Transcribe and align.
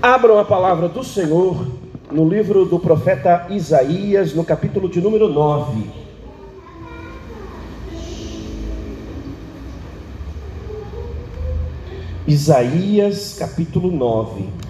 Abram 0.00 0.38
a 0.38 0.44
palavra 0.44 0.88
do 0.88 1.02
Senhor 1.02 1.66
no 2.12 2.28
livro 2.28 2.64
do 2.64 2.78
profeta 2.78 3.48
Isaías, 3.50 4.32
no 4.32 4.44
capítulo 4.44 4.88
de 4.88 5.00
número 5.00 5.28
9. 5.28 5.90
Isaías, 12.28 13.34
capítulo 13.36 13.90
9. 13.90 14.67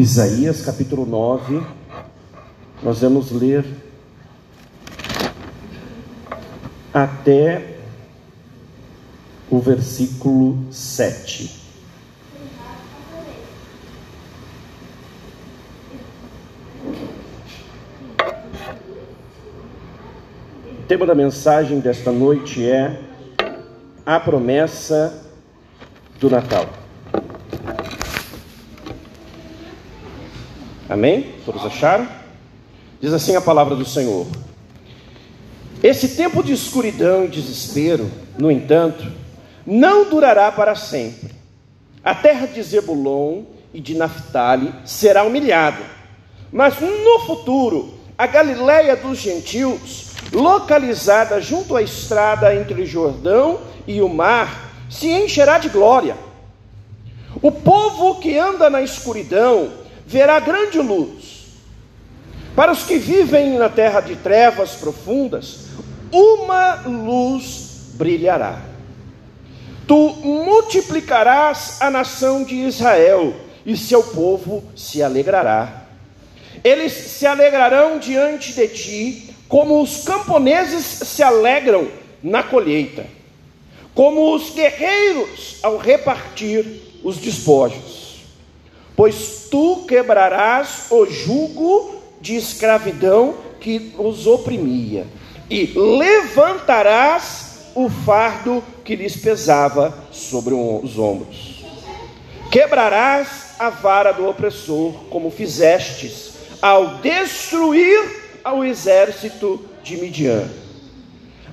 Isaías 0.00 0.62
capítulo 0.62 1.04
9, 1.04 1.62
nós 2.82 3.00
vamos 3.00 3.30
ler 3.32 3.66
até 6.90 7.76
o 9.50 9.58
versículo 9.58 10.72
7. 10.72 11.60
O 20.78 20.82
tema 20.88 21.04
da 21.04 21.14
mensagem 21.14 21.78
desta 21.78 22.10
noite 22.10 22.66
é 22.66 23.02
a 24.06 24.18
promessa 24.18 25.30
do 26.18 26.30
Natal. 26.30 26.79
Amém? 30.90 31.34
Todos 31.46 31.64
acharam? 31.64 32.08
Diz 33.00 33.12
assim 33.12 33.36
a 33.36 33.40
palavra 33.40 33.76
do 33.76 33.84
Senhor. 33.84 34.26
Esse 35.80 36.16
tempo 36.16 36.42
de 36.42 36.52
escuridão 36.52 37.24
e 37.24 37.28
desespero, 37.28 38.10
no 38.36 38.50
entanto, 38.50 39.06
não 39.64 40.10
durará 40.10 40.50
para 40.50 40.74
sempre. 40.74 41.30
A 42.02 42.12
terra 42.12 42.48
de 42.48 42.60
Zebulon 42.60 43.44
e 43.72 43.80
de 43.80 43.94
Naphtali 43.94 44.74
será 44.84 45.22
humilhada, 45.22 45.84
mas 46.52 46.80
no 46.80 47.20
futuro, 47.20 47.94
a 48.18 48.26
Galiléia 48.26 48.96
dos 48.96 49.18
gentios, 49.18 50.10
localizada 50.32 51.40
junto 51.40 51.76
à 51.76 51.82
estrada 51.82 52.52
entre 52.52 52.84
Jordão 52.84 53.60
e 53.86 54.02
o 54.02 54.08
mar, 54.08 54.72
se 54.90 55.08
encherá 55.08 55.58
de 55.58 55.68
glória. 55.68 56.16
O 57.40 57.52
povo 57.52 58.16
que 58.16 58.36
anda 58.36 58.68
na 58.68 58.82
escuridão 58.82 59.79
verá 60.10 60.40
grande 60.40 60.80
luz. 60.80 61.44
Para 62.56 62.72
os 62.72 62.82
que 62.82 62.98
vivem 62.98 63.56
na 63.56 63.68
terra 63.68 64.00
de 64.00 64.16
trevas 64.16 64.72
profundas, 64.72 65.66
uma 66.10 66.82
luz 66.84 67.92
brilhará. 67.94 68.60
Tu 69.86 69.96
multiplicarás 69.96 71.80
a 71.80 71.90
nação 71.90 72.42
de 72.42 72.56
Israel, 72.56 73.34
e 73.64 73.76
seu 73.76 74.02
povo 74.02 74.64
se 74.74 75.00
alegrará. 75.00 75.84
Eles 76.64 76.92
se 76.92 77.24
alegrarão 77.24 78.00
diante 78.00 78.52
de 78.52 78.66
ti, 78.66 79.34
como 79.48 79.80
os 79.80 80.02
camponeses 80.02 80.84
se 80.84 81.22
alegram 81.22 81.86
na 82.20 82.42
colheita, 82.42 83.06
como 83.94 84.34
os 84.34 84.50
guerreiros 84.50 85.58
ao 85.62 85.76
repartir 85.76 86.64
os 87.04 87.16
despojos 87.16 87.99
pois 89.00 89.46
tu 89.50 89.86
quebrarás 89.88 90.88
o 90.90 91.06
jugo 91.06 92.02
de 92.20 92.36
escravidão 92.36 93.34
que 93.58 93.94
os 93.96 94.26
oprimia, 94.26 95.06
e 95.48 95.72
levantarás 95.74 97.70
o 97.74 97.88
fardo 97.88 98.62
que 98.84 98.94
lhes 98.94 99.16
pesava 99.16 99.96
sobre 100.12 100.52
os 100.52 100.98
ombros. 100.98 101.64
Quebrarás 102.52 103.54
a 103.58 103.70
vara 103.70 104.12
do 104.12 104.28
opressor, 104.28 104.92
como 105.08 105.30
fizestes 105.30 106.32
ao 106.60 106.98
destruir 106.98 108.38
ao 108.44 108.62
exército 108.62 109.64
de 109.82 109.96
Midian. 109.96 110.46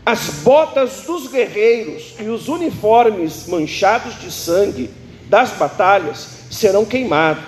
As 0.05 0.41
botas 0.43 1.03
dos 1.03 1.27
guerreiros 1.27 2.13
e 2.19 2.23
os 2.23 2.49
uniformes 2.49 3.47
manchados 3.47 4.19
de 4.19 4.33
sangue 4.33 4.89
das 5.29 5.51
batalhas 5.51 6.36
serão 6.49 6.85
queimados, 6.85 7.43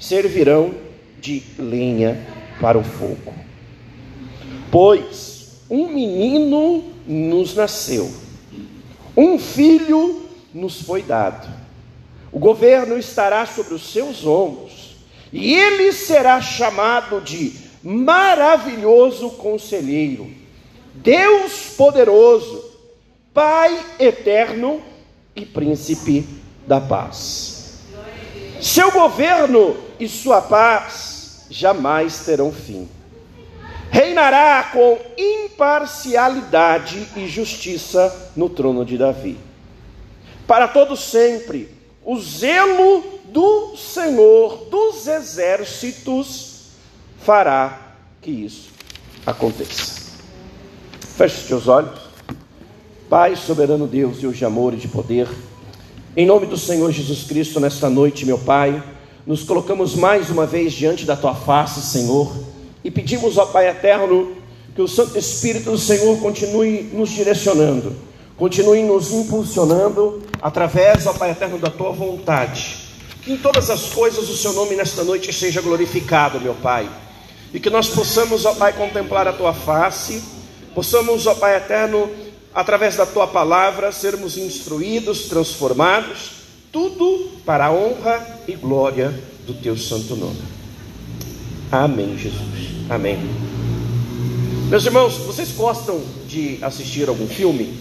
servirão 0.00 0.74
de 1.20 1.42
lenha 1.58 2.26
para 2.60 2.78
o 2.78 2.84
fogo. 2.84 3.34
Pois 4.70 5.62
um 5.68 5.88
menino 5.88 6.84
nos 7.06 7.54
nasceu, 7.54 8.10
um 9.16 9.38
filho 9.38 10.28
nos 10.52 10.82
foi 10.82 11.02
dado. 11.02 11.48
O 12.30 12.38
governo 12.38 12.98
estará 12.98 13.46
sobre 13.46 13.74
os 13.74 13.92
seus 13.92 14.26
ombros, 14.26 14.96
e 15.32 15.54
ele 15.54 15.92
será 15.92 16.40
chamado 16.40 17.20
de 17.20 17.52
maravilhoso 17.82 19.30
conselheiro, 19.30 20.28
Deus 20.94 21.74
poderoso, 21.76 22.64
Pai 23.32 23.78
eterno 23.98 24.80
e 25.34 25.44
príncipe 25.44 26.26
da 26.66 26.80
paz. 26.80 27.55
Seu 28.60 28.90
governo 28.90 29.76
e 30.00 30.08
sua 30.08 30.40
paz 30.40 31.46
jamais 31.50 32.24
terão 32.24 32.52
fim. 32.52 32.88
Reinará 33.90 34.70
com 34.72 34.98
imparcialidade 35.16 37.08
e 37.16 37.26
justiça 37.26 38.32
no 38.34 38.48
trono 38.48 38.84
de 38.84 38.98
Davi. 38.98 39.38
Para 40.46 40.68
todo 40.68 40.96
sempre, 40.96 41.68
o 42.04 42.18
zelo 42.20 43.04
do 43.26 43.76
Senhor 43.76 44.66
dos 44.70 45.06
exércitos 45.06 46.70
fará 47.20 47.94
que 48.22 48.30
isso 48.30 48.70
aconteça. 49.24 50.06
Feche 51.16 51.40
os 51.42 51.48
teus 51.48 51.68
olhos. 51.68 51.98
Pai, 53.08 53.36
soberano 53.36 53.86
Deus, 53.86 54.20
de 54.20 54.44
amor 54.44 54.74
e 54.74 54.76
de 54.76 54.88
poder, 54.88 55.28
em 56.16 56.24
nome 56.24 56.46
do 56.46 56.56
Senhor 56.56 56.90
Jesus 56.90 57.24
Cristo, 57.24 57.60
nesta 57.60 57.90
noite, 57.90 58.24
meu 58.24 58.38
Pai, 58.38 58.82
nos 59.26 59.42
colocamos 59.42 59.94
mais 59.94 60.30
uma 60.30 60.46
vez 60.46 60.72
diante 60.72 61.04
da 61.04 61.14
Tua 61.14 61.34
face, 61.34 61.82
Senhor, 61.82 62.34
e 62.82 62.90
pedimos 62.90 63.36
ao 63.36 63.48
Pai 63.48 63.68
eterno 63.68 64.34
que 64.74 64.80
o 64.80 64.88
Santo 64.88 65.18
Espírito 65.18 65.70
do 65.70 65.76
Senhor 65.76 66.18
continue 66.18 66.88
nos 66.90 67.10
direcionando, 67.10 67.94
continue 68.34 68.82
nos 68.82 69.12
impulsionando 69.12 70.22
através, 70.40 71.06
ó 71.06 71.12
Pai 71.12 71.32
eterno, 71.32 71.58
da 71.58 71.68
Tua 71.68 71.92
vontade. 71.92 72.78
Que 73.22 73.34
em 73.34 73.36
todas 73.36 73.68
as 73.68 73.90
coisas 73.90 74.30
o 74.30 74.36
Seu 74.38 74.54
nome 74.54 74.74
nesta 74.74 75.04
noite 75.04 75.30
seja 75.34 75.60
glorificado, 75.60 76.40
meu 76.40 76.54
Pai, 76.54 76.88
e 77.52 77.60
que 77.60 77.68
nós 77.68 77.88
possamos, 77.88 78.46
ó 78.46 78.54
Pai, 78.54 78.72
contemplar 78.72 79.28
a 79.28 79.34
Tua 79.34 79.52
face, 79.52 80.22
possamos, 80.74 81.26
ó 81.26 81.34
Pai 81.34 81.56
eterno, 81.56 82.08
através 82.56 82.96
da 82.96 83.04
tua 83.04 83.26
palavra, 83.26 83.92
sermos 83.92 84.38
instruídos, 84.38 85.26
transformados, 85.26 86.30
tudo 86.72 87.28
para 87.44 87.66
a 87.66 87.70
honra 87.70 88.26
e 88.48 88.52
glória 88.52 89.12
do 89.46 89.52
teu 89.52 89.76
santo 89.76 90.16
nome. 90.16 90.40
Amém, 91.70 92.16
Jesus. 92.16 92.40
Amém. 92.88 93.18
Meus 94.70 94.86
irmãos, 94.86 95.18
vocês 95.18 95.52
gostam 95.52 96.00
de 96.26 96.58
assistir 96.62 97.10
algum 97.10 97.28
filme? 97.28 97.78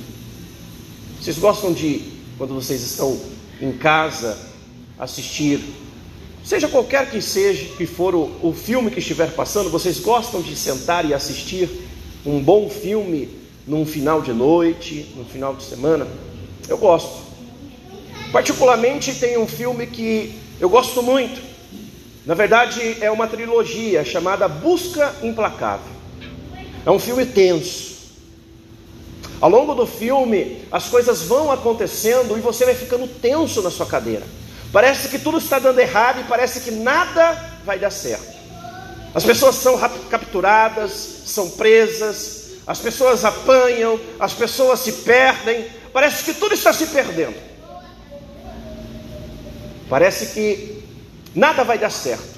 Vocês 1.21 1.37
gostam 1.37 1.71
de, 1.71 2.11
quando 2.37 2.53
vocês 2.53 2.81
estão 2.83 3.17
em 3.61 3.71
casa, 3.71 4.37
assistir, 4.99 5.61
seja 6.43 6.67
qualquer 6.67 7.09
que 7.09 7.21
seja, 7.21 7.63
que 7.77 7.85
for 7.85 8.13
o, 8.13 8.29
o 8.43 8.51
filme 8.53 8.91
que 8.91 8.99
estiver 8.99 9.31
passando, 9.31 9.69
vocês 9.69 9.99
gostam 9.99 10.41
de 10.41 10.53
sentar 10.53 11.05
e 11.05 11.13
assistir 11.13 11.69
um 12.25 12.41
bom 12.41 12.69
filme 12.69 13.44
num 13.67 13.85
final 13.85 14.21
de 14.21 14.33
noite, 14.33 15.13
num 15.15 15.25
final 15.25 15.55
de 15.55 15.63
semana. 15.63 16.07
Eu 16.67 16.77
gosto. 16.77 17.23
Particularmente 18.31 19.13
tem 19.15 19.37
um 19.37 19.47
filme 19.47 19.87
que 19.87 20.39
eu 20.59 20.69
gosto 20.69 21.01
muito. 21.01 21.41
Na 22.25 22.33
verdade, 22.33 22.97
é 23.01 23.11
uma 23.11 23.27
trilogia 23.27 24.03
chamada 24.03 24.47
Busca 24.47 25.13
Implacável. 25.21 25.93
É 26.85 26.91
um 26.91 26.99
filme 26.99 27.25
tenso. 27.25 27.95
Ao 29.39 29.49
longo 29.49 29.75
do 29.75 29.85
filme, 29.85 30.61
as 30.71 30.87
coisas 30.87 31.23
vão 31.23 31.51
acontecendo 31.51 32.37
e 32.37 32.41
você 32.41 32.65
vai 32.65 32.73
ficando 32.73 33.07
tenso 33.07 33.61
na 33.61 33.69
sua 33.69 33.85
cadeira. 33.85 34.23
Parece 34.71 35.07
que 35.09 35.19
tudo 35.19 35.37
está 35.37 35.59
dando 35.59 35.79
errado 35.79 36.21
e 36.21 36.23
parece 36.23 36.61
que 36.61 36.71
nada 36.71 37.33
vai 37.65 37.77
dar 37.77 37.91
certo. 37.91 38.35
As 39.13 39.23
pessoas 39.23 39.55
são 39.55 39.77
capturadas, 40.09 40.91
são 41.25 41.49
presas, 41.51 42.34
as 42.67 42.79
pessoas 42.79 43.23
apanham, 43.23 43.99
as 44.19 44.33
pessoas 44.33 44.79
se 44.79 44.91
perdem, 44.91 45.65
parece 45.93 46.23
que 46.23 46.33
tudo 46.33 46.53
está 46.55 46.73
se 46.73 46.87
perdendo. 46.87 47.35
Parece 49.87 50.27
que 50.27 50.83
nada 51.35 51.63
vai 51.63 51.77
dar 51.77 51.91
certo. 51.91 52.35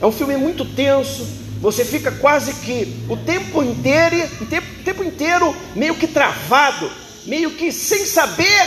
É 0.00 0.06
um 0.06 0.10
filme 0.10 0.36
muito 0.36 0.64
tenso, 0.64 1.26
você 1.60 1.84
fica 1.84 2.10
quase 2.10 2.54
que 2.54 3.04
o 3.08 3.16
tempo 3.16 3.62
inteiro, 3.62 4.16
o 4.40 4.46
tempo, 4.46 4.66
o 4.80 4.82
tempo 4.82 5.04
inteiro 5.04 5.54
meio 5.76 5.94
que 5.94 6.08
travado, 6.08 6.90
meio 7.26 7.52
que 7.52 7.70
sem 7.70 8.04
saber 8.04 8.66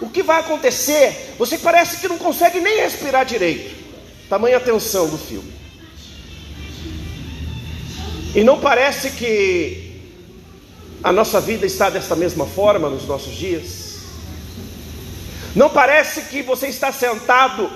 o 0.00 0.08
que 0.08 0.22
vai 0.22 0.40
acontecer. 0.40 1.34
Você 1.38 1.58
parece 1.58 1.98
que 1.98 2.08
não 2.08 2.18
consegue 2.18 2.58
nem 2.58 2.78
respirar 2.78 3.24
direito. 3.24 3.78
Tamanha 4.28 4.58
tensão 4.58 5.08
do 5.08 5.18
filme. 5.18 5.52
E 8.34 8.42
não 8.42 8.58
parece 8.58 9.10
que 9.10 9.89
a 11.02 11.12
nossa 11.12 11.40
vida 11.40 11.64
está 11.64 11.88
dessa 11.88 12.14
mesma 12.14 12.46
forma 12.46 12.88
nos 12.88 13.06
nossos 13.06 13.34
dias? 13.34 14.00
Não 15.54 15.68
parece 15.68 16.22
que 16.22 16.42
você 16.42 16.68
está 16.68 16.92
sentado 16.92 17.70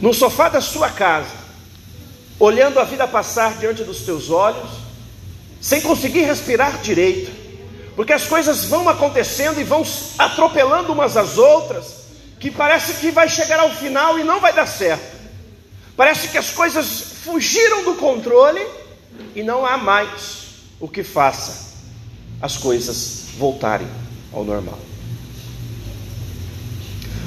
no 0.00 0.14
sofá 0.14 0.48
da 0.48 0.60
sua 0.60 0.88
casa, 0.88 1.34
olhando 2.38 2.78
a 2.78 2.84
vida 2.84 3.06
passar 3.06 3.58
diante 3.58 3.82
dos 3.82 4.02
teus 4.02 4.30
olhos, 4.30 4.70
sem 5.60 5.80
conseguir 5.80 6.22
respirar 6.22 6.78
direito, 6.78 7.30
porque 7.96 8.12
as 8.12 8.24
coisas 8.24 8.64
vão 8.66 8.88
acontecendo 8.88 9.60
e 9.60 9.64
vão 9.64 9.84
atropelando 10.16 10.92
umas 10.92 11.16
às 11.16 11.36
outras, 11.36 11.98
que 12.38 12.50
parece 12.50 12.94
que 12.94 13.10
vai 13.10 13.28
chegar 13.28 13.58
ao 13.58 13.70
final 13.70 14.18
e 14.18 14.24
não 14.24 14.38
vai 14.38 14.52
dar 14.52 14.66
certo. 14.66 15.18
Parece 15.96 16.28
que 16.28 16.38
as 16.38 16.50
coisas 16.50 17.02
fugiram 17.24 17.82
do 17.84 17.94
controle 17.94 18.64
e 19.34 19.42
não 19.42 19.66
há 19.66 19.76
mais 19.76 20.37
o 20.80 20.88
que 20.88 21.02
faça 21.02 21.76
as 22.40 22.56
coisas 22.56 23.26
voltarem 23.36 23.88
ao 24.32 24.44
normal. 24.44 24.78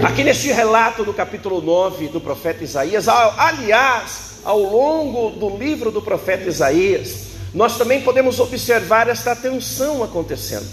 Aqui 0.04 0.24
neste 0.24 0.52
relato 0.52 1.04
do 1.04 1.14
capítulo 1.14 1.62
9 1.62 2.08
do 2.08 2.20
profeta 2.20 2.64
Isaías, 2.64 3.08
aliás, 3.08 4.40
ao 4.44 4.60
longo 4.60 5.32
do 5.38 5.58
livro 5.58 5.92
do 5.92 6.02
profeta 6.02 6.48
Isaías, 6.48 7.28
nós 7.54 7.78
também 7.78 8.02
podemos 8.02 8.40
observar 8.40 9.10
esta 9.10 9.36
tensão 9.36 10.04
acontecendo. 10.04 10.68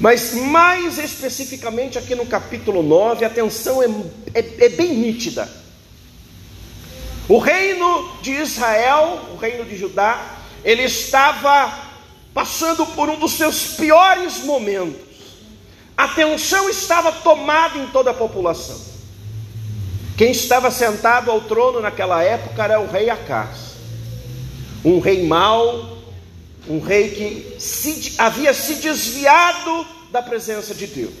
Mas 0.00 0.32
mais 0.32 0.98
especificamente 0.98 1.98
aqui 1.98 2.14
no 2.14 2.24
capítulo 2.24 2.82
9, 2.82 3.24
a 3.24 3.30
tensão 3.30 3.82
é, 3.82 3.86
é, 4.34 4.64
é 4.64 4.68
bem 4.68 4.94
nítida. 4.94 5.48
O 7.28 7.38
reino 7.38 8.10
de 8.22 8.32
Israel, 8.32 9.20
o 9.34 9.36
reino 9.36 9.64
de 9.64 9.76
Judá, 9.76 10.37
ele 10.64 10.82
estava 10.82 11.88
passando 12.34 12.86
por 12.86 13.08
um 13.08 13.18
dos 13.18 13.32
seus 13.32 13.74
piores 13.74 14.38
momentos. 14.44 15.08
A 15.96 16.08
tensão 16.08 16.68
estava 16.68 17.10
tomada 17.10 17.78
em 17.78 17.86
toda 17.88 18.10
a 18.10 18.14
população. 18.14 18.78
Quem 20.16 20.30
estava 20.32 20.70
sentado 20.70 21.30
ao 21.30 21.40
trono 21.42 21.80
naquela 21.80 22.22
época 22.22 22.62
era 22.64 22.80
o 22.80 22.90
rei 22.90 23.08
Acas, 23.08 23.74
um 24.84 24.98
rei 24.98 25.24
mau, 25.24 25.98
um 26.68 26.80
rei 26.80 27.10
que 27.10 27.60
se, 27.60 28.14
havia 28.18 28.52
se 28.52 28.76
desviado 28.76 29.86
da 30.10 30.20
presença 30.20 30.74
de 30.74 30.86
Deus, 30.86 31.12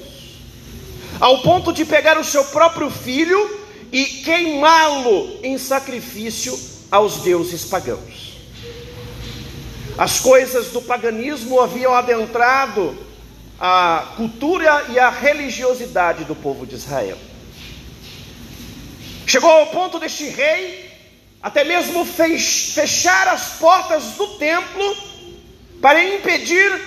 ao 1.20 1.42
ponto 1.42 1.72
de 1.72 1.84
pegar 1.84 2.18
o 2.18 2.24
seu 2.24 2.44
próprio 2.46 2.90
filho 2.90 3.58
e 3.92 4.04
queimá-lo 4.04 5.38
em 5.42 5.56
sacrifício 5.58 6.58
aos 6.90 7.18
deuses 7.18 7.64
pagãos. 7.64 8.27
As 9.98 10.20
coisas 10.20 10.68
do 10.68 10.80
paganismo 10.80 11.60
haviam 11.60 11.92
adentrado 11.92 12.96
a 13.58 14.12
cultura 14.16 14.86
e 14.90 14.98
a 14.98 15.10
religiosidade 15.10 16.22
do 16.22 16.36
povo 16.36 16.64
de 16.64 16.76
Israel. 16.76 17.18
Chegou 19.26 19.50
ao 19.50 19.66
ponto 19.66 19.98
deste 19.98 20.28
rei 20.28 20.88
até 21.42 21.64
mesmo 21.64 22.04
fechar 22.04 23.26
as 23.26 23.58
portas 23.58 24.04
do 24.16 24.38
templo 24.38 24.96
para 25.82 26.02
impedir 26.02 26.80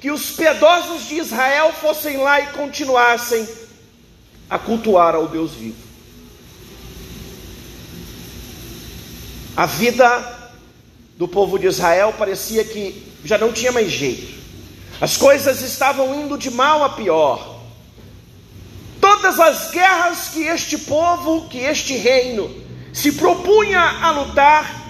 que 0.00 0.10
os 0.10 0.30
piedosos 0.30 1.06
de 1.06 1.16
Israel 1.16 1.70
fossem 1.74 2.16
lá 2.16 2.40
e 2.40 2.46
continuassem 2.48 3.46
a 4.48 4.58
cultuar 4.58 5.14
ao 5.14 5.28
Deus 5.28 5.52
vivo. 5.52 5.84
A 9.54 9.66
vida 9.66 10.33
do 11.16 11.28
povo 11.28 11.58
de 11.58 11.66
Israel 11.66 12.14
parecia 12.18 12.64
que 12.64 13.12
já 13.24 13.38
não 13.38 13.52
tinha 13.52 13.72
mais 13.72 13.90
jeito. 13.90 14.34
As 15.00 15.16
coisas 15.16 15.60
estavam 15.62 16.14
indo 16.22 16.36
de 16.36 16.50
mal 16.50 16.82
a 16.84 16.90
pior. 16.90 17.60
Todas 19.00 19.38
as 19.38 19.70
guerras 19.70 20.28
que 20.28 20.44
este 20.44 20.78
povo, 20.78 21.48
que 21.48 21.58
este 21.58 21.96
reino 21.96 22.50
se 22.92 23.12
propunha 23.12 23.80
a 23.80 24.10
lutar, 24.10 24.84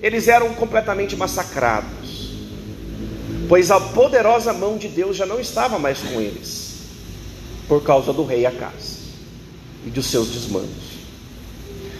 eles 0.00 0.28
eram 0.28 0.54
completamente 0.54 1.16
massacrados, 1.16 2.30
pois 3.48 3.70
a 3.70 3.80
poderosa 3.80 4.52
mão 4.52 4.76
de 4.76 4.88
Deus 4.88 5.16
já 5.16 5.24
não 5.24 5.40
estava 5.40 5.78
mais 5.78 5.98
com 6.00 6.20
eles, 6.20 6.74
por 7.66 7.82
causa 7.82 8.12
do 8.12 8.24
rei 8.24 8.44
Acas 8.44 8.98
e 9.86 9.90
dos 9.90 10.06
seus 10.06 10.28
desmandos. 10.28 10.94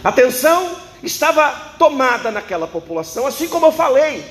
A 0.03 0.11
tensão 0.11 0.84
estava 1.05 1.51
tomada 1.77 2.31
naquela 2.31 2.67
população, 2.67 3.27
assim 3.27 3.47
como 3.47 3.67
eu 3.67 3.71
falei, 3.71 4.23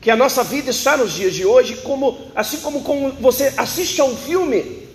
que 0.00 0.10
a 0.10 0.16
nossa 0.16 0.42
vida 0.42 0.70
está 0.70 0.96
nos 0.96 1.12
dias 1.12 1.34
de 1.34 1.44
hoje, 1.44 1.76
como 1.76 2.30
assim 2.34 2.58
como, 2.58 2.82
como 2.82 3.12
você 3.12 3.52
assiste 3.56 4.00
a 4.00 4.04
um 4.04 4.16
filme. 4.16 4.86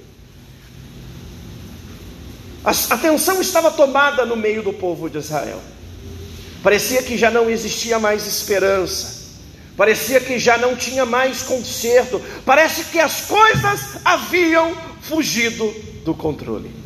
A 2.63 2.71
atenção 2.71 3.41
estava 3.41 3.71
tomada 3.71 4.25
no 4.25 4.35
meio 4.35 4.61
do 4.61 4.71
povo 4.71 5.09
de 5.09 5.17
Israel. 5.17 5.59
Parecia 6.63 7.01
que 7.01 7.17
já 7.17 7.31
não 7.31 7.49
existia 7.49 7.97
mais 7.97 8.27
esperança. 8.27 9.21
Parecia 9.75 10.19
que 10.19 10.37
já 10.37 10.57
não 10.57 10.75
tinha 10.75 11.05
mais 11.05 11.41
conserto. 11.41 12.21
Parece 12.45 12.85
que 12.85 12.99
as 12.99 13.21
coisas 13.21 13.97
haviam 14.05 14.75
fugido 15.01 15.73
do 16.05 16.13
controle. 16.13 16.80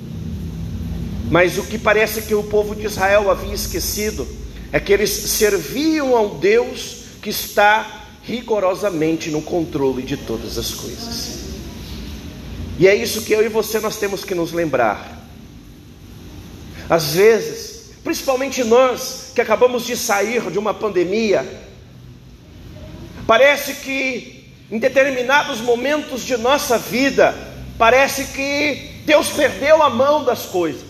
Mas 1.29 1.57
o 1.57 1.63
que 1.63 1.77
parece 1.77 2.23
que 2.23 2.35
o 2.35 2.43
povo 2.43 2.75
de 2.75 2.85
Israel 2.85 3.31
havia 3.31 3.53
esquecido 3.53 4.27
é 4.71 4.79
que 4.79 4.93
eles 4.93 5.09
serviam 5.09 6.15
ao 6.15 6.35
Deus 6.35 7.05
que 7.21 7.29
está 7.29 8.05
rigorosamente 8.23 9.29
no 9.29 9.41
controle 9.41 10.03
de 10.03 10.17
todas 10.17 10.57
as 10.57 10.71
coisas. 10.71 11.45
E 12.77 12.87
é 12.87 12.95
isso 12.95 13.21
que 13.21 13.33
eu 13.33 13.43
e 13.43 13.49
você 13.49 13.79
nós 13.79 13.97
temos 13.97 14.23
que 14.23 14.35
nos 14.35 14.51
lembrar. 14.51 15.27
Às 16.89 17.13
vezes, 17.13 17.91
principalmente 18.03 18.63
nós 18.63 19.31
que 19.33 19.41
acabamos 19.41 19.85
de 19.85 19.95
sair 19.95 20.51
de 20.51 20.59
uma 20.59 20.73
pandemia, 20.73 21.45
parece 23.25 23.75
que 23.75 24.35
em 24.71 24.79
determinados 24.79 25.61
momentos 25.61 26.23
de 26.23 26.37
nossa 26.37 26.77
vida, 26.77 27.35
parece 27.77 28.25
que 28.25 29.01
Deus 29.05 29.29
perdeu 29.29 29.83
a 29.83 29.89
mão 29.89 30.23
das 30.23 30.45
coisas. 30.45 30.84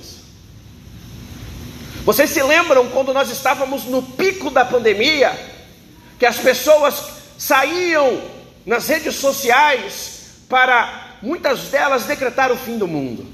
Vocês 2.05 2.29
se 2.29 2.43
lembram 2.43 2.87
quando 2.89 3.11
nós 3.11 3.31
estávamos 3.31 3.85
no 3.85 4.03
pico 4.03 4.51
da 4.51 4.63
pandemia, 4.63 5.35
que 6.19 6.25
as 6.25 6.37
pessoas 6.37 7.03
saíam 7.35 8.21
nas 8.63 8.87
redes 8.87 9.15
sociais 9.15 10.19
para 10.47 11.17
muitas 11.19 11.69
delas 11.69 12.03
decretar 12.03 12.51
o 12.51 12.57
fim 12.57 12.77
do 12.77 12.87
mundo, 12.87 13.25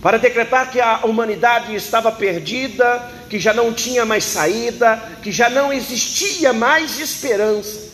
para 0.00 0.16
decretar 0.16 0.70
que 0.70 0.80
a 0.80 1.00
humanidade 1.04 1.74
estava 1.74 2.10
perdida, 2.10 3.06
que 3.28 3.38
já 3.38 3.52
não 3.52 3.70
tinha 3.70 4.06
mais 4.06 4.24
saída, 4.24 4.96
que 5.22 5.30
já 5.30 5.50
não 5.50 5.70
existia 5.70 6.54
mais 6.54 6.98
esperança. 6.98 7.92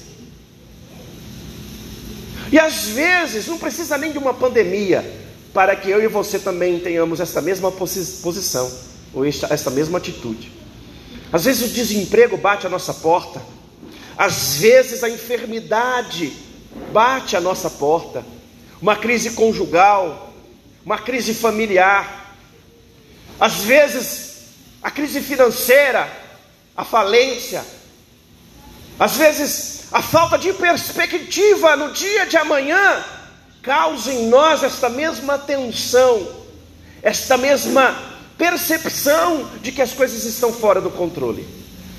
E 2.53 2.61
às 2.61 2.87
vezes 2.87 3.49
não 3.49 3.59
precisa 3.59 3.99
nem 3.99 4.13
de 4.13 4.19
uma 4.19 4.35
pandemia 4.35 5.19
para 5.53 5.75
que 5.75 5.91
eu 5.91 6.01
e 6.01 6.07
você 6.07 6.39
também 6.39 6.79
tenhamos 6.79 7.19
essa 7.19 7.41
mesma 7.43 7.73
posição, 7.73 8.71
ou 9.13 9.25
esta, 9.25 9.71
mesma 9.71 9.99
atitude. 9.99 10.53
Às 11.33 11.45
vezes 11.45 11.71
o 11.71 11.75
desemprego 11.75 12.37
bate 12.37 12.67
a 12.67 12.71
nossa 12.71 12.95
porta, 12.95 13.43
às 14.17 14.57
vezes 14.57 15.03
a 15.03 15.09
enfermidade 15.09 16.33
bate 16.93 17.37
à 17.37 17.41
nossa 17.41 17.71
porta, 17.71 18.25
uma 18.81 18.97
crise 18.97 19.31
conjugal, 19.31 20.33
uma 20.85 20.99
crise 20.99 21.35
familiar. 21.35 22.35
Às 23.39 23.57
vezes 23.61 24.31
a 24.83 24.91
crise 24.91 25.21
financeira, 25.21 26.11
a 26.77 26.85
falência, 26.85 27.65
às 28.99 29.17
vezes 29.17 29.85
a 29.93 30.03
falta 30.03 30.39
de 30.39 30.53
perspectiva 30.53 31.77
no 31.77 31.93
dia 31.93 32.27
de 32.27 32.37
amanhã 32.37 33.05
causa 33.63 34.13
em 34.13 34.29
nós 34.29 34.63
esta 34.63 34.89
mesma 34.89 35.39
tensão, 35.39 36.29
esta 37.03 37.37
mesma 37.37 38.10
percepção 38.41 39.47
de 39.63 39.71
que 39.71 39.83
as 39.83 39.93
coisas 39.93 40.25
estão 40.25 40.51
fora 40.51 40.81
do 40.81 40.91
controle. 40.91 41.47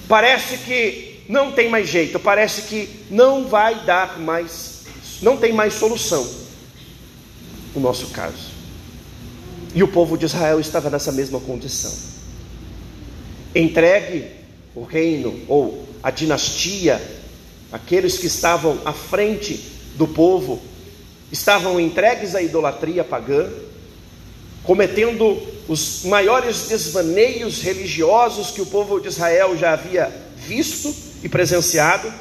Parece 0.07 0.57
que 0.57 1.23
não 1.29 1.51
tem 1.51 1.69
mais 1.69 1.87
jeito, 1.87 2.19
parece 2.19 2.63
que 2.63 2.89
não 3.11 3.47
vai 3.47 3.85
dar 3.85 4.19
mais, 4.19 4.81
não 5.21 5.37
tem 5.37 5.53
mais 5.53 5.75
solução. 5.75 6.27
O 7.75 7.79
nosso 7.79 8.07
caso. 8.07 8.49
E 9.75 9.83
o 9.83 9.87
povo 9.87 10.17
de 10.17 10.25
Israel 10.25 10.59
estava 10.59 10.89
nessa 10.89 11.11
mesma 11.11 11.39
condição. 11.39 11.93
Entregue 13.53 14.25
o 14.73 14.83
reino 14.83 15.39
ou 15.47 15.87
a 16.01 16.09
dinastia, 16.09 16.99
aqueles 17.71 18.17
que 18.17 18.25
estavam 18.25 18.79
à 18.83 18.91
frente 18.91 19.59
do 19.95 20.07
povo, 20.07 20.59
estavam 21.31 21.79
entregues 21.79 22.33
à 22.33 22.41
idolatria 22.41 23.03
pagã, 23.03 23.47
cometendo 24.63 25.41
os 25.67 26.03
maiores 26.03 26.67
desvaneios 26.67 27.61
religiosos 27.61 28.51
que 28.51 28.61
o 28.61 28.65
povo 28.65 28.99
de 28.99 29.07
Israel 29.07 29.57
já 29.57 29.73
havia 29.73 30.11
visto 30.35 30.93
e 31.23 31.29
presenciado, 31.29 32.11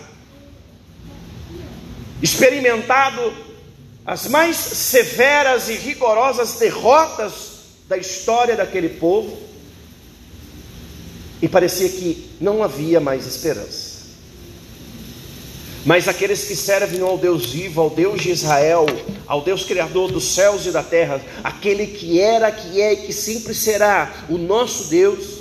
experimentado 2.23 3.33
as 4.05 4.27
mais 4.27 4.57
severas 4.57 5.69
e 5.69 5.75
rigorosas 5.75 6.55
derrotas 6.55 7.51
da 7.89 7.97
história 7.97 8.57
daquele 8.57 8.89
povo, 8.89 9.37
e 11.43 11.49
parecia 11.49 11.89
que 11.89 12.31
não 12.41 12.63
havia 12.63 13.01
mais 13.01 13.27
esperança. 13.27 13.90
Mas 15.85 16.09
aqueles 16.09 16.45
que 16.45 16.55
servem 16.55 17.01
ao 17.01 17.17
Deus 17.17 17.47
vivo, 17.47 17.81
ao 17.81 17.91
Deus 17.91 18.21
de 18.21 18.31
Israel, 18.31 18.87
ao 19.27 19.41
Deus 19.41 19.65
Criador 19.65 20.13
dos 20.13 20.35
céus 20.35 20.67
e 20.67 20.71
da 20.71 20.83
terra, 20.83 21.21
aquele 21.43 21.87
que 21.87 22.21
era, 22.21 22.53
que 22.53 22.81
é 22.81 22.93
e 22.93 22.97
que 23.07 23.13
sempre 23.13 23.55
será 23.55 24.27
o 24.29 24.37
nosso 24.37 24.85
Deus, 24.85 25.39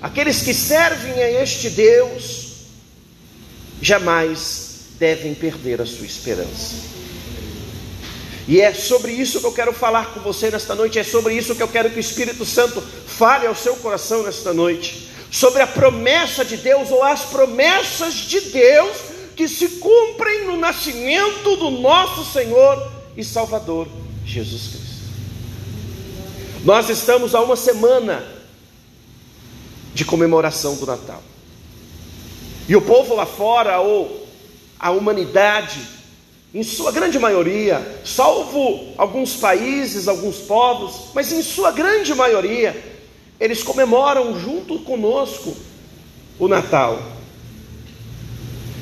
aqueles 0.00 0.42
que 0.42 0.54
servem 0.54 1.14
a 1.14 1.42
este 1.42 1.70
Deus, 1.70 2.46
jamais 3.82 4.66
devem 4.98 5.34
perder 5.34 5.80
a 5.80 5.86
sua 5.86 6.06
esperança. 6.06 6.76
E 8.48 8.60
é 8.60 8.72
sobre 8.72 9.10
isso 9.10 9.40
que 9.40 9.46
eu 9.46 9.52
quero 9.52 9.72
falar 9.72 10.14
com 10.14 10.20
você 10.20 10.48
nesta 10.48 10.76
noite, 10.76 11.00
é 11.00 11.02
sobre 11.02 11.34
isso 11.34 11.56
que 11.56 11.62
eu 11.62 11.68
quero 11.68 11.90
que 11.90 11.96
o 11.96 12.00
Espírito 12.00 12.44
Santo 12.44 12.80
fale 12.80 13.48
ao 13.48 13.56
seu 13.56 13.74
coração 13.76 14.22
nesta 14.22 14.54
noite, 14.54 15.08
sobre 15.28 15.60
a 15.60 15.66
promessa 15.66 16.44
de 16.44 16.56
Deus 16.56 16.92
ou 16.92 17.02
as 17.02 17.22
promessas 17.22 18.14
de 18.14 18.40
Deus 18.42 19.15
que 19.36 19.46
se 19.46 19.68
cumprem 19.68 20.46
no 20.46 20.56
nascimento 20.56 21.56
do 21.56 21.70
nosso 21.70 22.24
Senhor 22.32 22.90
e 23.14 23.22
Salvador 23.22 23.86
Jesus 24.24 24.68
Cristo. 24.68 24.86
Nós 26.64 26.88
estamos 26.88 27.34
a 27.34 27.42
uma 27.42 27.54
semana 27.54 28.26
de 29.94 30.04
comemoração 30.04 30.74
do 30.76 30.86
Natal. 30.86 31.22
E 32.68 32.74
o 32.74 32.82
povo 32.82 33.14
lá 33.14 33.26
fora, 33.26 33.78
ou 33.78 34.26
a 34.78 34.90
humanidade, 34.90 35.80
em 36.52 36.62
sua 36.62 36.90
grande 36.90 37.18
maioria, 37.18 38.00
salvo 38.04 38.94
alguns 38.96 39.36
países, 39.36 40.08
alguns 40.08 40.38
povos, 40.38 41.10
mas 41.14 41.30
em 41.30 41.42
sua 41.42 41.70
grande 41.70 42.14
maioria, 42.14 42.74
eles 43.38 43.62
comemoram 43.62 44.38
junto 44.40 44.78
conosco 44.80 45.54
o 46.38 46.48
Natal. 46.48 47.15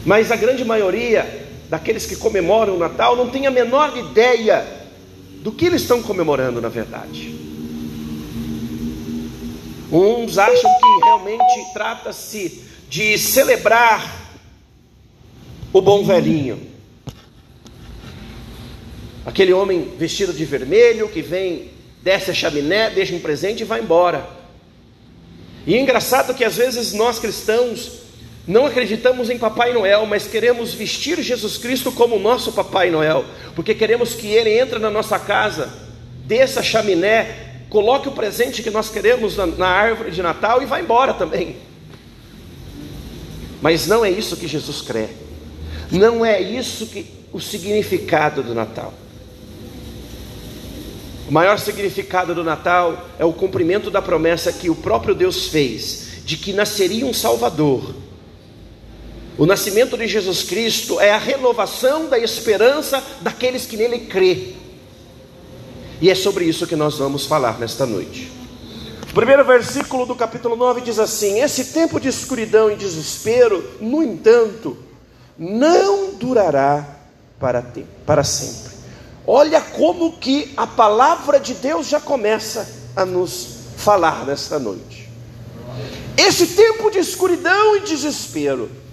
Mas 0.04 0.30
a 0.30 0.36
grande 0.36 0.64
maioria 0.64 1.48
daqueles 1.68 2.06
que 2.06 2.16
comemoram 2.16 2.76
o 2.76 2.78
Natal 2.78 3.16
não 3.16 3.30
tem 3.30 3.46
a 3.46 3.50
menor 3.50 3.96
ideia 3.96 4.66
do 5.42 5.50
que 5.52 5.66
eles 5.66 5.82
estão 5.82 6.02
comemorando 6.02 6.60
na 6.60 6.68
verdade. 6.68 7.34
Uns 9.90 10.38
acham 10.38 10.70
que 10.80 11.04
realmente 11.04 11.72
trata-se 11.72 12.64
de 12.88 13.16
celebrar 13.18 14.22
o 15.72 15.80
bom 15.80 16.04
velhinho 16.04 16.74
Aquele 19.24 19.54
homem 19.54 19.94
vestido 19.98 20.34
de 20.34 20.44
vermelho 20.44 21.08
que 21.08 21.22
vem, 21.22 21.70
desce 22.02 22.30
a 22.30 22.34
chaminé, 22.34 22.90
deixa 22.90 23.14
um 23.14 23.20
presente 23.20 23.62
e 23.62 23.64
vai 23.64 23.80
embora. 23.80 24.28
E 25.66 25.74
é 25.74 25.80
engraçado 25.80 26.34
que 26.34 26.44
às 26.44 26.56
vezes 26.56 26.92
nós 26.92 27.18
cristãos 27.18 28.03
não 28.46 28.66
acreditamos 28.66 29.30
em 29.30 29.38
Papai 29.38 29.72
Noel, 29.72 30.04
mas 30.04 30.26
queremos 30.26 30.74
vestir 30.74 31.22
Jesus 31.22 31.56
Cristo 31.56 31.90
como 31.90 32.18
nosso 32.18 32.52
Papai 32.52 32.90
Noel, 32.90 33.24
porque 33.54 33.74
queremos 33.74 34.14
que 34.14 34.26
ele 34.26 34.50
entre 34.50 34.78
na 34.78 34.90
nossa 34.90 35.18
casa, 35.18 35.72
desça 36.26 36.60
a 36.60 36.62
chaminé, 36.62 37.64
coloque 37.70 38.08
o 38.08 38.12
presente 38.12 38.62
que 38.62 38.70
nós 38.70 38.90
queremos 38.90 39.36
na, 39.36 39.46
na 39.46 39.66
árvore 39.66 40.10
de 40.10 40.22
Natal 40.22 40.62
e 40.62 40.66
vá 40.66 40.78
embora 40.78 41.14
também. 41.14 41.56
Mas 43.62 43.86
não 43.86 44.04
é 44.04 44.10
isso 44.10 44.36
que 44.36 44.46
Jesus 44.46 44.82
crê. 44.82 45.08
Não 45.90 46.24
é 46.24 46.38
isso 46.40 46.86
que 46.86 47.06
o 47.32 47.40
significado 47.40 48.42
do 48.42 48.54
Natal. 48.54 48.92
O 51.26 51.32
maior 51.32 51.58
significado 51.58 52.34
do 52.34 52.44
Natal 52.44 53.08
é 53.18 53.24
o 53.24 53.32
cumprimento 53.32 53.90
da 53.90 54.02
promessa 54.02 54.52
que 54.52 54.68
o 54.68 54.74
próprio 54.74 55.14
Deus 55.14 55.48
fez 55.48 56.04
de 56.26 56.36
que 56.36 56.52
nasceria 56.52 57.06
um 57.06 57.14
Salvador. 57.14 58.03
O 59.36 59.46
nascimento 59.46 59.96
de 59.96 60.06
Jesus 60.06 60.44
Cristo 60.44 61.00
é 61.00 61.10
a 61.10 61.18
renovação 61.18 62.08
da 62.08 62.18
esperança 62.18 63.02
daqueles 63.20 63.66
que 63.66 63.76
nele 63.76 64.00
crê. 64.00 64.54
E 66.00 66.08
é 66.08 66.14
sobre 66.14 66.44
isso 66.44 66.66
que 66.66 66.76
nós 66.76 66.98
vamos 66.98 67.26
falar 67.26 67.58
nesta 67.58 67.84
noite. 67.84 68.30
O 69.10 69.14
primeiro 69.14 69.44
versículo 69.44 70.06
do 70.06 70.14
capítulo 70.14 70.54
9 70.54 70.82
diz 70.82 70.98
assim: 71.00 71.40
Esse 71.40 71.66
tempo 71.66 71.98
de 71.98 72.08
escuridão 72.08 72.70
e 72.70 72.76
desespero, 72.76 73.64
no 73.80 74.02
entanto, 74.02 74.76
não 75.36 76.14
durará 76.14 76.98
para, 77.40 77.64
para 78.06 78.22
sempre. 78.22 78.72
Olha 79.26 79.60
como 79.60 80.18
que 80.18 80.52
a 80.56 80.66
palavra 80.66 81.40
de 81.40 81.54
Deus 81.54 81.88
já 81.88 82.00
começa 82.00 82.68
a 82.94 83.04
nos 83.04 83.48
falar 83.76 84.24
nesta 84.26 84.58
noite. 84.58 85.08
Esse 86.16 86.48
tempo 86.48 86.90
de 86.90 86.98
escuridão 86.98 87.76
e 87.76 87.80
desespero. 87.80 88.83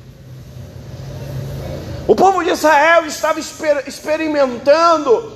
O 2.11 2.15
povo 2.15 2.43
de 2.43 2.49
Israel 2.49 3.05
estava 3.05 3.39
exper 3.39 3.85
experimentando 3.87 5.31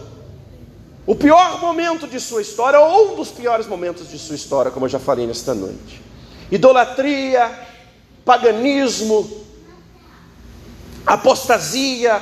o 1.08 1.16
pior 1.16 1.62
momento 1.62 2.06
de 2.06 2.20
sua 2.20 2.42
história, 2.42 2.78
ou 2.78 3.14
um 3.14 3.16
dos 3.16 3.30
piores 3.30 3.66
momentos 3.66 4.10
de 4.10 4.20
sua 4.20 4.36
história, 4.36 4.70
como 4.70 4.86
eu 4.86 4.90
já 4.90 5.00
falei 5.00 5.26
nesta 5.26 5.54
noite. 5.54 6.02
Idolatria, 6.52 7.50
paganismo, 8.26 9.46
apostasia, 11.06 12.22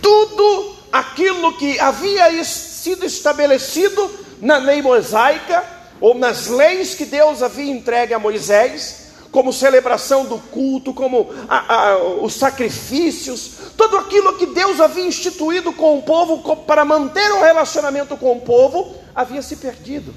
tudo 0.00 0.76
aquilo 0.92 1.56
que 1.56 1.80
havia 1.80 2.44
sido 2.44 3.04
estabelecido 3.04 4.08
na 4.40 4.58
lei 4.58 4.82
mosaica, 4.82 5.64
ou 6.00 6.14
nas 6.14 6.46
leis 6.46 6.94
que 6.94 7.06
Deus 7.06 7.42
havia 7.42 7.72
entregue 7.72 8.14
a 8.14 8.20
Moisés, 8.20 9.07
como 9.30 9.52
celebração 9.52 10.24
do 10.24 10.38
culto, 10.38 10.94
como 10.94 11.30
a, 11.48 11.74
a, 11.74 11.98
os 12.22 12.34
sacrifícios, 12.34 13.52
tudo 13.76 13.96
aquilo 13.96 14.34
que 14.34 14.46
Deus 14.46 14.80
havia 14.80 15.06
instituído 15.06 15.72
com 15.72 15.98
o 15.98 16.02
povo 16.02 16.56
para 16.56 16.84
manter 16.84 17.30
o 17.32 17.40
relacionamento 17.40 18.16
com 18.16 18.32
o 18.32 18.40
povo, 18.40 18.94
havia 19.14 19.42
se 19.42 19.56
perdido. 19.56 20.14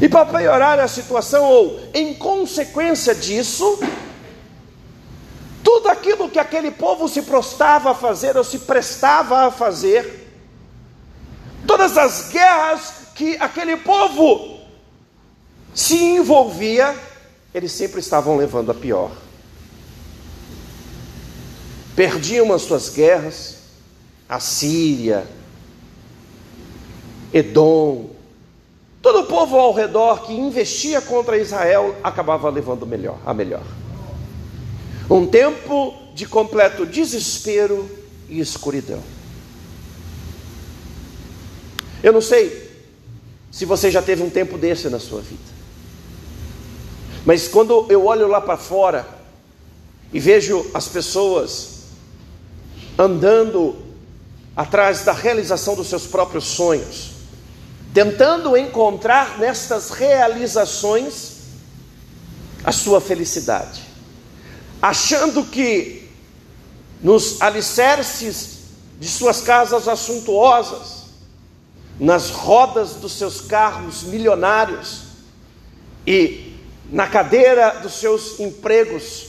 E 0.00 0.08
para 0.08 0.24
piorar 0.26 0.78
a 0.80 0.88
situação, 0.88 1.44
ou 1.44 1.80
em 1.92 2.14
consequência 2.14 3.14
disso, 3.14 3.78
tudo 5.62 5.88
aquilo 5.88 6.28
que 6.28 6.38
aquele 6.38 6.70
povo 6.70 7.08
se 7.08 7.22
prostava 7.22 7.90
a 7.90 7.94
fazer 7.94 8.36
ou 8.36 8.42
se 8.42 8.60
prestava 8.60 9.46
a 9.46 9.50
fazer, 9.50 10.32
todas 11.66 11.96
as 11.98 12.30
guerras 12.30 12.92
que 13.14 13.36
aquele 13.38 13.76
povo 13.76 14.49
se 15.80 15.96
envolvia, 15.96 16.94
eles 17.54 17.72
sempre 17.72 18.00
estavam 18.00 18.36
levando 18.36 18.70
a 18.70 18.74
pior. 18.74 19.10
Perdiam 21.96 22.52
as 22.52 22.62
suas 22.62 22.90
guerras, 22.90 23.56
a 24.28 24.38
Síria, 24.38 25.26
Edom, 27.32 28.10
todo 29.00 29.20
o 29.20 29.26
povo 29.26 29.56
ao 29.58 29.72
redor 29.72 30.26
que 30.26 30.34
investia 30.34 31.00
contra 31.00 31.38
Israel 31.38 31.96
acabava 32.04 32.50
levando 32.50 32.86
melhor, 32.86 33.18
a 33.24 33.32
melhor. 33.32 33.64
Um 35.08 35.26
tempo 35.26 35.94
de 36.14 36.26
completo 36.26 36.84
desespero 36.84 37.90
e 38.28 38.38
escuridão. 38.38 39.02
Eu 42.02 42.12
não 42.12 42.20
sei 42.20 42.70
se 43.50 43.64
você 43.64 43.90
já 43.90 44.02
teve 44.02 44.22
um 44.22 44.30
tempo 44.30 44.58
desse 44.58 44.90
na 44.90 44.98
sua 44.98 45.22
vida. 45.22 45.49
Mas 47.24 47.48
quando 47.48 47.86
eu 47.88 48.06
olho 48.06 48.26
lá 48.26 48.40
para 48.40 48.56
fora 48.56 49.06
e 50.12 50.18
vejo 50.18 50.66
as 50.72 50.88
pessoas 50.88 51.80
andando 52.98 53.76
atrás 54.56 55.04
da 55.04 55.12
realização 55.12 55.74
dos 55.74 55.88
seus 55.88 56.06
próprios 56.06 56.44
sonhos, 56.44 57.12
tentando 57.94 58.56
encontrar 58.56 59.38
nestas 59.38 59.90
realizações 59.90 61.38
a 62.64 62.72
sua 62.72 63.00
felicidade, 63.00 63.82
achando 64.82 65.44
que 65.44 66.08
nos 67.02 67.40
alicerces 67.40 68.58
de 68.98 69.08
suas 69.08 69.40
casas 69.40 69.88
assuntuosas, 69.88 71.00
nas 71.98 72.30
rodas 72.30 72.94
dos 72.94 73.12
seus 73.12 73.40
carros 73.40 74.02
milionários 74.04 75.02
e 76.06 76.49
na 76.90 77.06
cadeira 77.06 77.80
dos 77.82 77.94
seus 78.00 78.40
empregos 78.40 79.28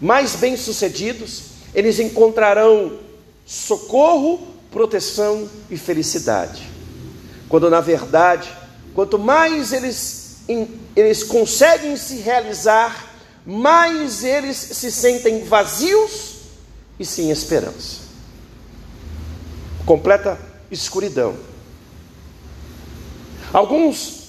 mais 0.00 0.36
bem-sucedidos, 0.36 1.42
eles 1.74 1.98
encontrarão 1.98 2.98
socorro, 3.46 4.46
proteção 4.70 5.48
e 5.70 5.76
felicidade. 5.76 6.68
Quando 7.48 7.70
na 7.70 7.80
verdade, 7.80 8.52
quanto 8.94 9.18
mais 9.18 9.72
eles, 9.72 10.38
eles 10.94 11.22
conseguem 11.22 11.96
se 11.96 12.16
realizar, 12.16 13.14
mais 13.46 14.22
eles 14.22 14.56
se 14.56 14.90
sentem 14.90 15.44
vazios 15.44 16.36
e 16.98 17.04
sem 17.06 17.30
esperança. 17.30 18.00
Completa 19.86 20.38
escuridão. 20.70 21.36
Alguns 23.52 24.26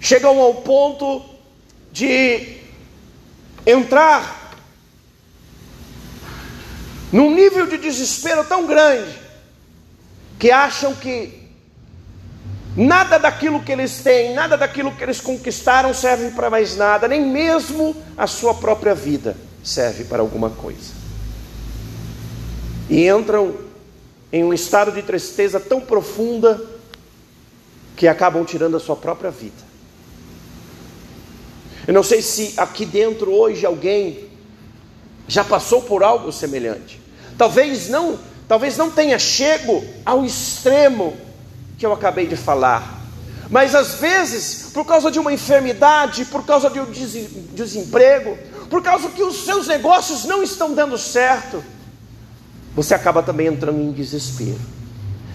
chegam 0.00 0.40
ao 0.40 0.54
ponto 0.56 1.31
de 1.92 2.56
entrar 3.66 4.56
num 7.12 7.34
nível 7.34 7.66
de 7.66 7.76
desespero 7.76 8.42
tão 8.44 8.66
grande 8.66 9.12
que 10.38 10.50
acham 10.50 10.94
que 10.94 11.40
nada 12.74 13.18
daquilo 13.18 13.62
que 13.62 13.70
eles 13.70 14.02
têm, 14.02 14.34
nada 14.34 14.56
daquilo 14.56 14.96
que 14.96 15.04
eles 15.04 15.20
conquistaram 15.20 15.92
serve 15.92 16.30
para 16.30 16.48
mais 16.48 16.74
nada, 16.76 17.06
nem 17.06 17.20
mesmo 17.20 17.94
a 18.16 18.26
sua 18.26 18.54
própria 18.54 18.94
vida 18.94 19.36
serve 19.62 20.04
para 20.04 20.22
alguma 20.22 20.50
coisa. 20.50 21.02
E 22.88 23.06
entram 23.06 23.54
em 24.32 24.42
um 24.42 24.52
estado 24.52 24.90
de 24.90 25.02
tristeza 25.02 25.60
tão 25.60 25.80
profunda 25.80 26.60
que 27.94 28.08
acabam 28.08 28.44
tirando 28.44 28.76
a 28.76 28.80
sua 28.80 28.96
própria 28.96 29.30
vida. 29.30 29.71
Eu 31.86 31.94
não 31.94 32.02
sei 32.02 32.22
se 32.22 32.54
aqui 32.56 32.86
dentro 32.86 33.32
hoje 33.32 33.66
alguém 33.66 34.30
já 35.26 35.42
passou 35.42 35.82
por 35.82 36.02
algo 36.02 36.30
semelhante. 36.30 37.00
Talvez 37.36 37.88
não, 37.88 38.18
talvez 38.46 38.76
não 38.76 38.90
tenha 38.90 39.18
chego 39.18 39.84
ao 40.04 40.24
extremo 40.24 41.16
que 41.78 41.84
eu 41.84 41.92
acabei 41.92 42.26
de 42.26 42.36
falar. 42.36 43.00
Mas 43.50 43.74
às 43.74 43.94
vezes, 43.96 44.70
por 44.72 44.84
causa 44.86 45.10
de 45.10 45.18
uma 45.18 45.32
enfermidade, 45.32 46.24
por 46.26 46.44
causa 46.44 46.70
de 46.70 46.80
um 46.80 46.86
desemprego, 47.52 48.38
por 48.70 48.82
causa 48.82 49.10
que 49.10 49.22
os 49.22 49.44
seus 49.44 49.66
negócios 49.66 50.24
não 50.24 50.42
estão 50.42 50.72
dando 50.72 50.96
certo, 50.96 51.62
você 52.74 52.94
acaba 52.94 53.22
também 53.22 53.48
entrando 53.48 53.80
em 53.80 53.92
desespero. 53.92 54.58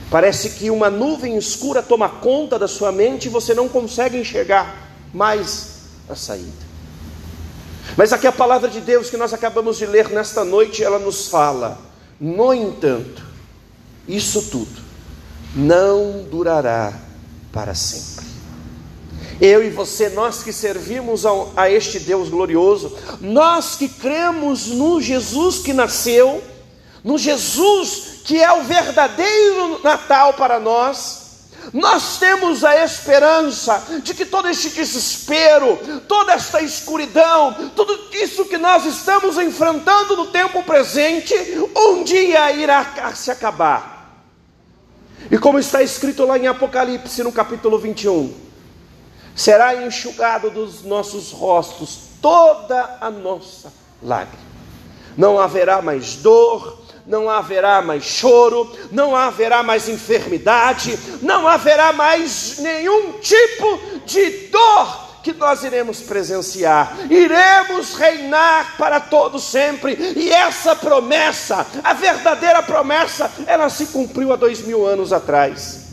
Parece 0.09 0.51
que 0.51 0.71
uma 0.71 0.89
nuvem 0.89 1.37
escura 1.37 1.83
toma 1.83 2.07
conta 2.07 2.57
da 2.57 2.67
sua 2.67 2.91
mente 2.91 3.25
e 3.25 3.29
você 3.29 3.53
não 3.53 3.67
consegue 3.67 4.17
enxergar 4.17 4.89
mais 5.13 5.76
a 6.09 6.15
saída. 6.15 6.67
Mas 7.95 8.11
aqui 8.11 8.27
a 8.27 8.31
palavra 8.31 8.69
de 8.69 8.81
Deus 8.81 9.09
que 9.09 9.17
nós 9.17 9.33
acabamos 9.33 9.77
de 9.77 9.85
ler 9.85 10.09
nesta 10.09 10.43
noite, 10.43 10.83
ela 10.83 10.99
nos 10.99 11.27
fala: 11.27 11.79
no 12.19 12.53
entanto, 12.53 13.23
isso 14.07 14.41
tudo 14.43 14.81
não 15.55 16.23
durará 16.29 16.93
para 17.51 17.73
sempre. 17.73 18.25
Eu 19.39 19.63
e 19.63 19.69
você, 19.69 20.09
nós 20.09 20.41
que 20.41 20.51
servimos 20.51 21.23
a, 21.55 21.69
este 21.69 21.99
Deus 21.99 22.27
glorioso, 22.27 22.95
nós 23.21 23.75
que 23.75 23.87
cremos 23.87 24.67
no 24.67 24.99
Jesus 24.99 25.59
que 25.59 25.73
nasceu, 25.73 26.43
no 27.03 27.17
Jesus 27.17 28.21
que 28.23 28.41
é 28.41 28.51
o 28.51 28.63
verdadeiro 28.63 29.81
Natal 29.83 30.33
para 30.33 30.59
nós, 30.59 31.16
nós 31.73 32.17
temos 32.17 32.63
a 32.63 32.83
esperança 32.83 34.01
de 34.01 34.13
que 34.13 34.25
todo 34.25 34.47
este 34.47 34.69
desespero, 34.69 35.77
toda 36.07 36.33
esta 36.33 36.61
escuridão, 36.61 37.71
tudo 37.75 37.97
isso 38.13 38.45
que 38.45 38.57
nós 38.57 38.85
estamos 38.85 39.37
enfrentando 39.37 40.15
no 40.15 40.27
tempo 40.27 40.63
presente, 40.63 41.33
um 41.75 42.03
dia 42.03 42.51
irá 42.51 43.13
se 43.13 43.31
acabar. 43.31 43.97
E 45.29 45.37
como 45.37 45.59
está 45.59 45.81
escrito 45.81 46.25
lá 46.25 46.37
em 46.37 46.47
Apocalipse, 46.47 47.23
no 47.23 47.31
capítulo 47.31 47.77
21, 47.77 48.33
será 49.35 49.85
enxugado 49.85 50.49
dos 50.49 50.83
nossos 50.83 51.31
rostos 51.31 51.99
toda 52.21 52.97
a 53.01 53.11
nossa 53.11 53.71
lágrima. 54.01 54.47
Não 55.17 55.39
haverá 55.39 55.81
mais 55.81 56.15
dor, 56.15 56.76
não 57.07 57.29
haverá 57.29 57.81
mais 57.81 58.03
choro, 58.03 58.69
não 58.91 59.15
haverá 59.15 59.63
mais 59.63 59.87
enfermidade, 59.87 60.99
não 61.21 61.47
haverá 61.47 61.93
mais 61.93 62.57
nenhum 62.59 63.13
tipo 63.13 63.79
de 64.05 64.29
dor 64.49 65.07
que 65.23 65.33
nós 65.33 65.63
iremos 65.63 66.01
presenciar, 66.01 66.97
iremos 67.09 67.95
reinar 67.95 68.77
para 68.77 68.99
todo 68.99 69.39
sempre, 69.39 69.97
e 70.15 70.29
essa 70.29 70.75
promessa, 70.75 71.65
a 71.83 71.93
verdadeira 71.93 72.61
promessa, 72.61 73.31
ela 73.45 73.69
se 73.69 73.87
cumpriu 73.87 74.31
há 74.31 74.35
dois 74.35 74.61
mil 74.61 74.85
anos 74.85 75.11
atrás, 75.11 75.87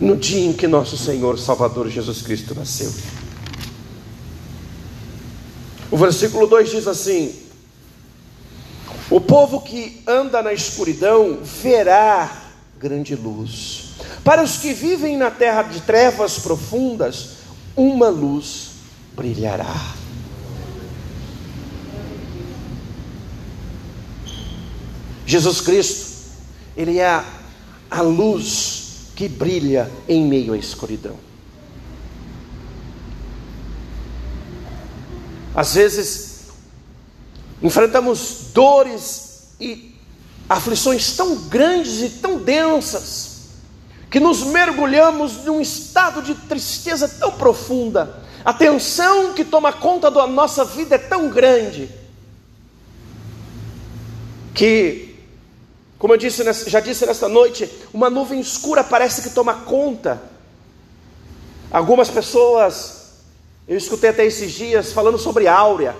no 0.00 0.16
dia 0.16 0.46
em 0.46 0.52
que 0.52 0.66
nosso 0.66 0.96
Senhor 0.96 1.38
Salvador 1.38 1.88
Jesus 1.88 2.22
Cristo 2.22 2.54
nasceu. 2.54 2.92
O 5.90 5.96
versículo 5.96 6.46
2 6.46 6.70
diz 6.70 6.86
assim: 6.86 7.49
o 9.10 9.20
povo 9.20 9.60
que 9.60 10.02
anda 10.06 10.40
na 10.40 10.52
escuridão 10.52 11.40
verá 11.42 12.30
grande 12.78 13.16
luz. 13.16 13.90
Para 14.22 14.42
os 14.42 14.56
que 14.56 14.72
vivem 14.72 15.16
na 15.16 15.30
terra 15.30 15.62
de 15.62 15.80
trevas 15.80 16.38
profundas, 16.38 17.38
uma 17.76 18.08
luz 18.08 18.70
brilhará. 19.16 19.94
Jesus 25.26 25.60
Cristo, 25.60 26.10
Ele 26.76 26.98
é 26.98 27.22
a, 27.90 28.00
luz 28.00 29.10
que 29.14 29.28
brilha 29.28 29.90
em 30.08 30.24
meio 30.24 30.54
à 30.54 30.56
escuridão. 30.56 31.16
Às 35.54 35.74
vezes 35.74 36.29
enfrentamos 37.62 38.48
dores 38.52 39.54
e 39.60 39.94
aflições 40.48 41.16
tão 41.16 41.36
grandes 41.48 42.02
e 42.02 42.08
tão 42.20 42.38
densas, 42.38 43.30
que 44.10 44.18
nos 44.18 44.42
mergulhamos 44.42 45.44
num 45.44 45.60
estado 45.60 46.22
de 46.22 46.34
tristeza 46.34 47.08
tão 47.08 47.32
profunda, 47.32 48.22
a 48.44 48.52
tensão 48.52 49.34
que 49.34 49.44
toma 49.44 49.72
conta 49.72 50.10
da 50.10 50.26
nossa 50.26 50.64
vida 50.64 50.96
é 50.96 50.98
tão 50.98 51.28
grande, 51.28 51.88
que, 54.54 55.14
como 55.98 56.14
eu 56.14 56.18
disse, 56.18 56.42
já 56.68 56.80
disse 56.80 57.06
nesta 57.06 57.28
noite, 57.28 57.70
uma 57.92 58.10
nuvem 58.10 58.40
escura 58.40 58.82
parece 58.82 59.22
que 59.22 59.30
toma 59.30 59.54
conta. 59.54 60.20
Algumas 61.70 62.10
pessoas, 62.10 63.12
eu 63.68 63.76
escutei 63.76 64.10
até 64.10 64.26
esses 64.26 64.50
dias 64.50 64.92
falando 64.92 65.16
sobre 65.16 65.46
áurea 65.46 65.94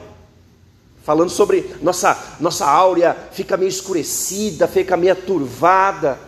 falando 1.02 1.30
sobre 1.30 1.74
nossa, 1.82 2.36
nossa 2.38 2.66
áurea 2.66 3.16
fica 3.32 3.56
meio 3.56 3.68
escurecida, 3.68 4.68
fica 4.68 4.96
meio 4.96 5.16
turvada. 5.16 6.18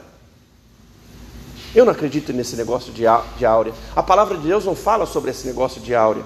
Eu 1.74 1.84
não 1.84 1.92
acredito 1.92 2.32
nesse 2.32 2.56
negócio 2.56 2.92
de, 2.92 3.04
de 3.36 3.46
áurea. 3.46 3.72
A 3.96 4.02
palavra 4.02 4.36
de 4.36 4.46
Deus 4.46 4.64
não 4.64 4.74
fala 4.74 5.06
sobre 5.06 5.30
esse 5.30 5.46
negócio 5.46 5.80
de 5.80 5.94
áurea. 5.94 6.24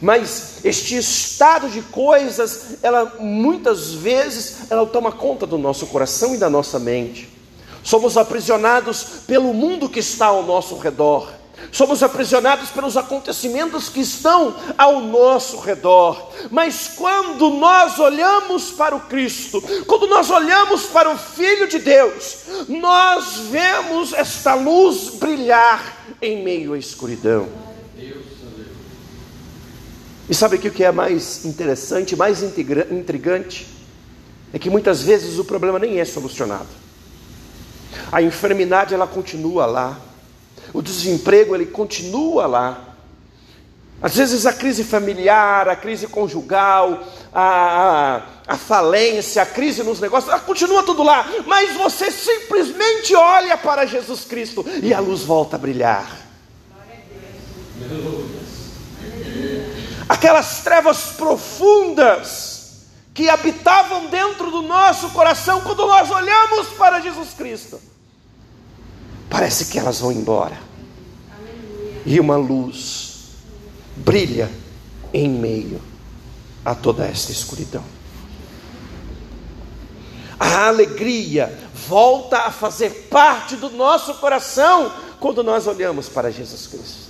Mas 0.00 0.64
este 0.64 0.96
estado 0.96 1.68
de 1.68 1.82
coisas, 1.82 2.78
ela 2.82 3.16
muitas 3.18 3.92
vezes 3.92 4.70
ela 4.70 4.86
toma 4.86 5.12
conta 5.12 5.46
do 5.46 5.58
nosso 5.58 5.86
coração 5.86 6.34
e 6.34 6.38
da 6.38 6.50
nossa 6.50 6.78
mente. 6.78 7.28
Somos 7.82 8.16
aprisionados 8.16 9.04
pelo 9.26 9.52
mundo 9.52 9.88
que 9.88 10.00
está 10.00 10.26
ao 10.26 10.42
nosso 10.42 10.76
redor. 10.78 11.30
Somos 11.70 12.02
aprisionados 12.02 12.70
pelos 12.70 12.96
acontecimentos 12.96 13.88
que 13.88 14.00
estão 14.00 14.54
ao 14.76 15.00
nosso 15.00 15.58
redor. 15.58 16.30
Mas 16.50 16.88
quando 16.94 17.50
nós 17.50 17.98
olhamos 17.98 18.70
para 18.70 18.94
o 18.94 19.00
Cristo, 19.00 19.62
quando 19.86 20.06
nós 20.06 20.30
olhamos 20.30 20.84
para 20.84 21.10
o 21.10 21.18
Filho 21.18 21.66
de 21.68 21.78
Deus, 21.78 22.36
nós 22.68 23.38
vemos 23.50 24.12
esta 24.12 24.54
luz 24.54 25.10
brilhar 25.14 26.04
em 26.20 26.42
meio 26.42 26.72
à 26.72 26.78
escuridão. 26.78 27.48
E 30.28 30.34
sabe 30.34 30.56
o 30.56 30.58
que 30.58 30.82
é 30.82 30.90
mais 30.90 31.44
interessante, 31.44 32.16
mais 32.16 32.42
intrigante? 32.42 33.66
É 34.52 34.58
que 34.58 34.70
muitas 34.70 35.02
vezes 35.02 35.38
o 35.38 35.44
problema 35.44 35.78
nem 35.78 36.00
é 36.00 36.04
solucionado. 36.04 36.68
A 38.10 38.22
enfermidade 38.22 38.94
ela 38.94 39.06
continua 39.06 39.66
lá. 39.66 40.00
O 40.74 40.82
desemprego 40.82 41.54
ele 41.54 41.66
continua 41.66 42.46
lá. 42.46 42.94
Às 44.02 44.16
vezes 44.16 44.44
a 44.44 44.52
crise 44.52 44.84
familiar, 44.84 45.68
a 45.68 45.76
crise 45.76 46.08
conjugal, 46.08 47.02
a, 47.32 47.42
a, 47.42 48.22
a, 48.48 48.56
falência, 48.58 49.40
a 49.40 49.46
crise 49.46 49.82
nos 49.82 50.00
negócios, 50.00 50.30
ela 50.30 50.42
continua 50.42 50.82
tudo 50.82 51.02
lá, 51.02 51.26
mas 51.46 51.74
você 51.76 52.10
simplesmente 52.10 53.14
olha 53.14 53.56
para 53.56 53.86
Jesus 53.86 54.24
Cristo 54.24 54.62
e 54.82 54.92
a 54.92 55.00
luz 55.00 55.22
volta 55.22 55.56
a 55.56 55.58
brilhar. 55.58 56.06
Aquelas 60.06 60.62
trevas 60.62 61.12
profundas 61.16 62.54
que 63.14 63.30
habitavam 63.30 64.08
dentro 64.08 64.50
do 64.50 64.60
nosso 64.60 65.08
coração 65.10 65.60
quando 65.62 65.86
nós 65.86 66.10
olhamos 66.10 66.66
para 66.76 67.00
Jesus 67.00 67.30
Cristo, 67.32 67.80
parece 69.28 69.66
que 69.66 69.78
elas 69.78 70.00
vão 70.00 70.12
embora. 70.12 70.58
E 72.06 72.20
uma 72.20 72.36
luz 72.36 73.14
brilha 73.96 74.50
em 75.12 75.28
meio 75.28 75.80
a 76.64 76.74
toda 76.74 77.04
esta 77.04 77.32
escuridão. 77.32 77.84
A 80.38 80.66
alegria 80.66 81.56
volta 81.86 82.38
a 82.38 82.50
fazer 82.50 83.08
parte 83.10 83.56
do 83.56 83.70
nosso 83.70 84.14
coração 84.14 84.92
quando 85.20 85.42
nós 85.42 85.66
olhamos 85.66 86.08
para 86.08 86.30
Jesus 86.30 86.66
Cristo. 86.66 87.04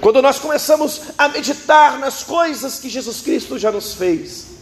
Quando 0.00 0.20
nós 0.20 0.38
começamos 0.38 1.00
a 1.16 1.28
meditar 1.28 1.98
nas 1.98 2.22
coisas 2.22 2.78
que 2.78 2.90
Jesus 2.90 3.22
Cristo 3.22 3.58
já 3.58 3.72
nos 3.72 3.94
fez. 3.94 4.53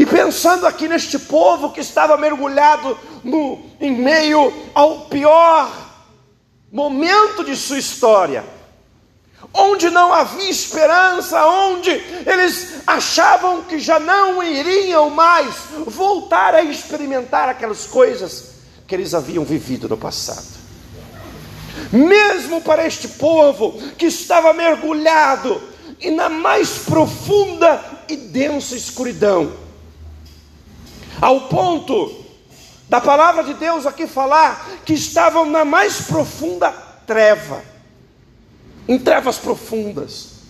E 0.00 0.06
pensando 0.06 0.66
aqui 0.66 0.88
neste 0.88 1.18
povo 1.18 1.72
que 1.72 1.80
estava 1.80 2.16
mergulhado 2.16 2.98
no, 3.22 3.60
em 3.78 3.94
meio 3.94 4.50
ao 4.72 5.00
pior 5.00 5.70
momento 6.72 7.44
de 7.44 7.54
sua 7.54 7.78
história, 7.78 8.42
onde 9.52 9.90
não 9.90 10.10
havia 10.10 10.48
esperança, 10.48 11.44
onde 11.44 11.90
eles 12.24 12.78
achavam 12.86 13.64
que 13.64 13.78
já 13.78 14.00
não 14.00 14.42
iriam 14.42 15.10
mais 15.10 15.54
voltar 15.86 16.54
a 16.54 16.62
experimentar 16.62 17.50
aquelas 17.50 17.84
coisas 17.84 18.52
que 18.86 18.94
eles 18.94 19.12
haviam 19.12 19.44
vivido 19.44 19.86
no 19.86 19.98
passado. 19.98 20.48
Mesmo 21.92 22.62
para 22.62 22.86
este 22.86 23.06
povo 23.06 23.78
que 23.98 24.06
estava 24.06 24.54
mergulhado 24.54 25.60
e 26.00 26.10
na 26.10 26.30
mais 26.30 26.78
profunda 26.78 27.84
e 28.08 28.16
densa 28.16 28.74
escuridão, 28.74 29.68
ao 31.20 31.42
ponto 31.42 32.14
da 32.88 33.00
palavra 33.00 33.44
de 33.44 33.54
Deus 33.54 33.86
aqui 33.86 34.06
falar 34.06 34.68
que 34.84 34.94
estavam 34.94 35.44
na 35.46 35.64
mais 35.64 36.02
profunda 36.02 36.72
treva, 37.06 37.62
em 38.88 38.98
trevas 38.98 39.38
profundas. 39.38 40.40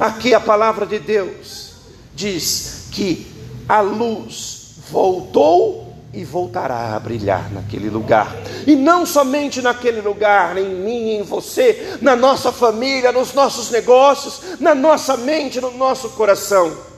Aqui 0.00 0.32
a 0.32 0.40
palavra 0.40 0.86
de 0.86 0.98
Deus 0.98 1.74
diz 2.14 2.88
que 2.92 3.30
a 3.68 3.80
luz 3.80 4.76
voltou 4.90 5.94
e 6.12 6.24
voltará 6.24 6.94
a 6.94 7.00
brilhar 7.00 7.50
naquele 7.52 7.88
lugar. 7.88 8.34
E 8.66 8.76
não 8.76 9.06
somente 9.06 9.62
naquele 9.62 10.00
lugar, 10.00 10.56
em 10.58 10.74
mim, 10.74 11.10
em 11.10 11.22
você, 11.22 11.98
na 12.02 12.14
nossa 12.14 12.52
família, 12.52 13.12
nos 13.12 13.32
nossos 13.32 13.70
negócios, 13.70 14.60
na 14.60 14.74
nossa 14.74 15.16
mente, 15.16 15.60
no 15.60 15.70
nosso 15.72 16.10
coração. 16.10 16.91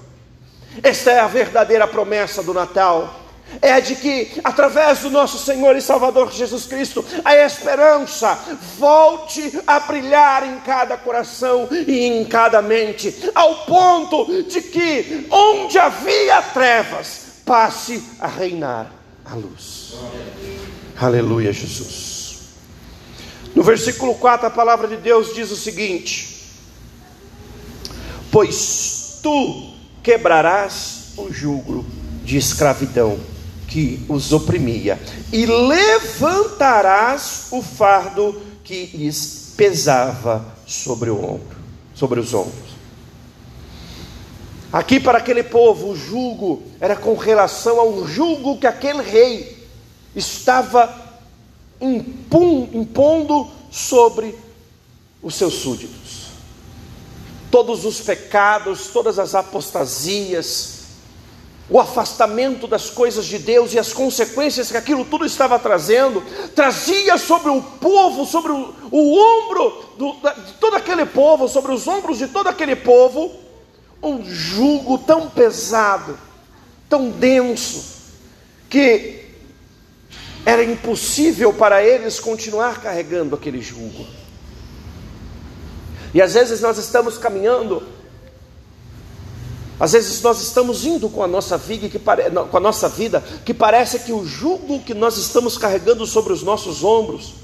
Esta 0.82 1.10
é 1.12 1.20
a 1.20 1.26
verdadeira 1.26 1.86
promessa 1.86 2.42
do 2.42 2.54
Natal 2.54 3.24
é 3.60 3.80
de 3.80 3.94
que, 3.96 4.40
através 4.42 5.00
do 5.00 5.10
nosso 5.10 5.38
Senhor 5.38 5.76
e 5.76 5.80
Salvador 5.80 6.32
Jesus 6.32 6.66
Cristo, 6.66 7.04
a 7.24 7.36
esperança 7.36 8.38
volte 8.78 9.60
a 9.66 9.80
brilhar 9.80 10.46
em 10.46 10.58
cada 10.60 10.96
coração 10.96 11.68
e 11.70 12.04
em 12.04 12.24
cada 12.24 12.60
mente, 12.62 13.14
ao 13.34 13.64
ponto 13.66 14.42
de 14.44 14.60
que, 14.60 15.26
onde 15.30 15.78
havia 15.78 16.42
trevas, 16.42 17.24
passe 17.44 18.02
a 18.18 18.26
reinar 18.26 18.90
a 19.24 19.34
luz. 19.34 19.94
Aleluia, 21.00 21.52
Jesus. 21.52 22.24
No 23.54 23.62
versículo 23.62 24.14
4, 24.14 24.46
a 24.46 24.50
palavra 24.50 24.88
de 24.88 24.96
Deus 24.96 25.34
diz 25.34 25.50
o 25.50 25.56
seguinte: 25.56 26.50
Pois 28.32 29.20
tu 29.22 29.73
quebrarás 30.04 31.14
o 31.16 31.32
jugo 31.32 31.84
de 32.22 32.36
escravidão 32.36 33.18
que 33.66 34.04
os 34.08 34.32
oprimia, 34.32 35.00
e 35.32 35.46
levantarás 35.46 37.48
o 37.50 37.62
fardo 37.62 38.40
que 38.62 38.90
lhes 38.94 39.54
pesava 39.56 40.44
sobre 40.66 41.10
o 41.10 41.16
ombro, 41.16 41.56
sobre 41.94 42.20
os 42.20 42.34
ombros. 42.34 42.74
Aqui 44.72 45.00
para 45.00 45.18
aquele 45.18 45.42
povo, 45.42 45.90
o 45.90 45.96
jugo 45.96 46.62
era 46.80 46.94
com 46.94 47.14
relação 47.14 47.80
ao 47.80 48.06
jugo 48.06 48.58
que 48.58 48.66
aquele 48.66 49.02
rei 49.02 49.66
estava 50.14 50.94
impondo 51.80 53.50
sobre 53.70 54.34
os 55.22 55.34
seus 55.34 55.54
súditos. 55.54 56.03
Todos 57.54 57.84
os 57.84 58.00
pecados, 58.00 58.88
todas 58.88 59.16
as 59.16 59.32
apostasias, 59.32 60.86
o 61.70 61.78
afastamento 61.78 62.66
das 62.66 62.90
coisas 62.90 63.26
de 63.26 63.38
Deus 63.38 63.72
e 63.72 63.78
as 63.78 63.92
consequências 63.92 64.72
que 64.72 64.76
aquilo 64.76 65.04
tudo 65.04 65.24
estava 65.24 65.56
trazendo, 65.56 66.20
trazia 66.52 67.16
sobre 67.16 67.50
o 67.50 67.62
povo, 67.62 68.26
sobre 68.26 68.50
o, 68.50 68.74
o 68.90 69.16
ombro 69.16 69.84
do, 69.96 70.14
de 70.46 70.54
todo 70.54 70.74
aquele 70.74 71.06
povo, 71.06 71.46
sobre 71.46 71.70
os 71.70 71.86
ombros 71.86 72.18
de 72.18 72.26
todo 72.26 72.48
aquele 72.48 72.74
povo, 72.74 73.30
um 74.02 74.24
jugo 74.24 74.98
tão 74.98 75.30
pesado, 75.30 76.18
tão 76.88 77.08
denso, 77.08 77.84
que 78.68 79.26
era 80.44 80.64
impossível 80.64 81.52
para 81.52 81.84
eles 81.84 82.18
continuar 82.18 82.82
carregando 82.82 83.36
aquele 83.36 83.62
jugo. 83.62 84.23
E 86.14 86.22
às 86.22 86.32
vezes 86.32 86.60
nós 86.60 86.78
estamos 86.78 87.18
caminhando 87.18 87.82
às 89.78 89.92
vezes 89.92 90.22
nós 90.22 90.40
estamos 90.40 90.84
indo 90.84 91.08
com 91.08 91.22
a 91.22 91.26
nossa 91.26 91.58
vida 91.58 91.88
que, 91.88 91.98
pare... 91.98 92.30
com 92.30 92.56
a 92.56 92.60
nossa 92.60 92.88
vida 92.88 93.20
que 93.44 93.52
parece 93.52 93.98
que 94.00 94.12
o 94.12 94.24
jugo 94.24 94.80
que 94.80 94.94
nós 94.94 95.16
estamos 95.16 95.58
carregando 95.58 96.06
sobre 96.06 96.32
os 96.32 96.42
nossos 96.42 96.84
ombros 96.84 97.34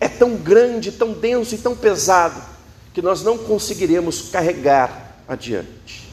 é 0.00 0.08
tão 0.08 0.36
grande, 0.36 0.90
tão 0.90 1.12
denso 1.12 1.54
e 1.54 1.58
tão 1.58 1.76
pesado 1.76 2.40
que 2.94 3.02
nós 3.02 3.22
não 3.22 3.36
conseguiremos 3.36 4.30
carregar 4.30 5.18
adiante. 5.28 6.08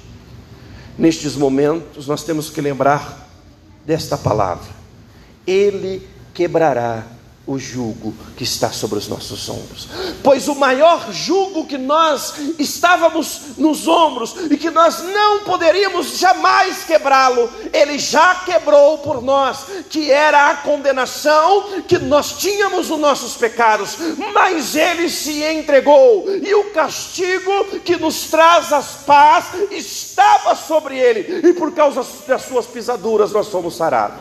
Nestes 0.98 1.36
momentos 1.36 2.08
nós 2.08 2.24
temos 2.24 2.50
que 2.50 2.60
lembrar 2.60 3.30
desta 3.86 4.18
palavra: 4.18 4.68
Ele 5.46 6.06
quebrará 6.34 7.06
o 7.48 7.58
jugo 7.58 8.14
que 8.36 8.44
está 8.44 8.72
sobre 8.74 9.00
os 9.00 9.08
nossos 9.08 9.48
ombros. 9.48 9.88
Pois 10.22 10.50
o 10.50 10.56
maior 10.56 11.12
jugo 11.14 11.66
que 11.66 11.78
nós 11.78 12.34
estávamos 12.60 13.58
nos 13.58 13.88
ombros 13.88 14.36
e 14.52 14.58
que 14.58 14.70
nós 14.70 15.02
não 15.02 15.46
poderíamos 15.46 16.18
jamais 16.18 16.84
quebrá-lo, 16.84 17.50
ele 17.72 17.98
já 17.98 18.36
quebrou 18.36 18.98
por 18.98 19.22
nós, 19.22 19.66
que 19.90 20.12
era 20.12 20.52
a 20.52 20.58
condenação 20.58 21.82
que 21.88 21.98
nós 21.98 22.34
tínhamos 22.34 22.90
nos 22.90 23.00
nossos 23.00 23.38
pecados, 23.38 23.98
mas 24.34 24.76
ele 24.76 25.10
se 25.10 25.42
entregou 25.44 26.26
e 26.30 26.54
o 26.54 26.72
castigo 26.72 27.80
que 27.86 27.96
nos 27.96 28.26
traz 28.26 28.74
as 28.74 28.88
paz 29.06 29.46
estava 29.72 30.54
sobre 30.54 30.98
ele, 30.98 31.48
e 31.48 31.54
por 31.54 31.74
causa 31.74 32.06
das 32.28 32.42
suas 32.42 32.66
pisaduras 32.66 33.32
nós 33.32 33.48
somos 33.48 33.78
sarados. 33.78 34.20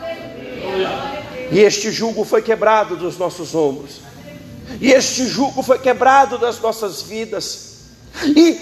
Aleluia. 0.00 1.31
E 1.52 1.60
este 1.60 1.92
jugo 1.92 2.24
foi 2.24 2.40
quebrado 2.40 2.96
dos 2.96 3.18
nossos 3.18 3.54
ombros. 3.54 4.00
E 4.80 4.90
este 4.90 5.26
jugo 5.26 5.62
foi 5.62 5.78
quebrado 5.78 6.38
das 6.38 6.58
nossas 6.58 7.02
vidas. 7.02 7.72
E 8.24 8.58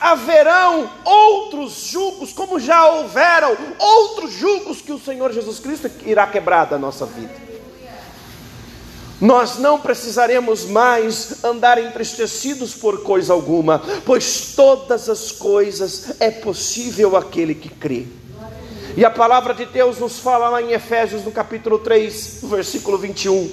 haverão 0.00 0.90
outros 1.04 1.88
jugos, 1.88 2.32
como 2.32 2.58
já 2.58 2.86
houveram 2.86 3.54
outros 3.78 4.32
jugos 4.32 4.80
que 4.80 4.92
o 4.92 4.98
Senhor 4.98 5.30
Jesus 5.32 5.58
Cristo 5.58 5.90
irá 6.06 6.26
quebrar 6.26 6.64
da 6.64 6.78
nossa 6.78 7.04
vida. 7.04 7.52
Nós 9.20 9.58
não 9.58 9.78
precisaremos 9.78 10.64
mais 10.64 11.44
andar 11.44 11.78
entristecidos 11.78 12.74
por 12.74 13.02
coisa 13.02 13.32
alguma, 13.32 13.80
pois 14.04 14.54
todas 14.56 15.08
as 15.08 15.30
coisas 15.30 16.14
é 16.18 16.30
possível 16.30 17.16
aquele 17.16 17.54
que 17.54 17.68
crê. 17.68 18.06
E 18.94 19.04
a 19.06 19.10
palavra 19.10 19.54
de 19.54 19.64
Deus 19.64 19.98
nos 19.98 20.18
fala 20.18 20.50
lá 20.50 20.60
em 20.60 20.72
Efésios, 20.72 21.24
no 21.24 21.32
capítulo 21.32 21.78
3, 21.78 22.40
versículo 22.42 22.98
21, 22.98 23.50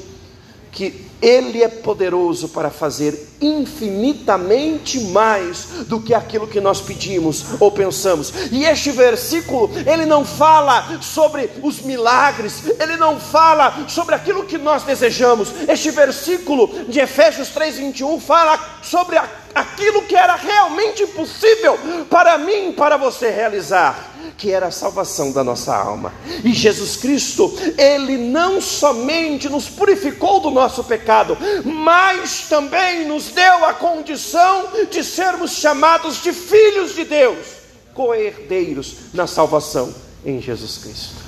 que 0.70 1.06
Ele 1.22 1.64
é 1.64 1.70
poderoso 1.70 2.50
para 2.50 2.70
fazer 2.70 3.30
infinitamente 3.40 5.00
mais 5.00 5.86
do 5.88 6.02
que 6.02 6.14
aquilo 6.14 6.46
que 6.46 6.60
nós 6.60 6.82
pedimos 6.82 7.46
ou 7.58 7.72
pensamos. 7.72 8.34
E 8.52 8.66
este 8.66 8.92
versículo, 8.92 9.70
ele 9.88 10.06
não 10.06 10.26
fala 10.26 11.00
sobre 11.02 11.50
os 11.64 11.82
milagres, 11.82 12.62
ele 12.78 12.98
não 12.98 13.18
fala 13.18 13.88
sobre 13.88 14.16
aquilo 14.16 14.46
que 14.46 14.58
nós 14.58 14.84
desejamos. 14.84 15.54
Este 15.70 15.90
versículo 15.92 16.68
de 16.90 17.00
Efésios 17.00 17.48
3:21 17.50 18.20
fala 18.20 18.60
sobre 18.82 19.18
aquilo 19.56 20.02
que 20.04 20.18
era 20.18 20.36
realmente 20.36 21.04
impossível 21.04 21.78
para 22.10 22.38
mim, 22.38 22.74
para 22.74 22.98
você 22.98 23.30
realizar 23.30 24.09
que 24.40 24.52
era 24.52 24.68
a 24.68 24.72
salvação 24.72 25.34
da 25.34 25.44
nossa 25.44 25.76
alma. 25.76 26.14
E 26.46 26.54
Jesus 26.54 26.96
Cristo, 26.96 27.54
Ele 27.78 28.18
não 28.18 28.62
somente 28.62 29.50
nos 29.50 29.68
purificou 29.68 30.40
do 30.40 30.50
nosso 30.50 30.82
pecado, 30.86 31.38
mas 31.66 32.48
também 32.48 33.06
nos 33.06 33.26
deu 33.26 33.66
a 33.66 33.74
condição 33.74 34.70
de 34.90 35.04
sermos 35.04 35.52
chamados 35.52 36.24
de 36.24 36.32
filhos 36.32 36.96
de 36.96 37.04
Deus, 37.04 37.46
co-herdeiros 37.94 38.96
na 39.14 39.28
salvação 39.28 39.94
em 40.26 40.42
Jesus 40.42 40.78
Cristo. 40.78 41.20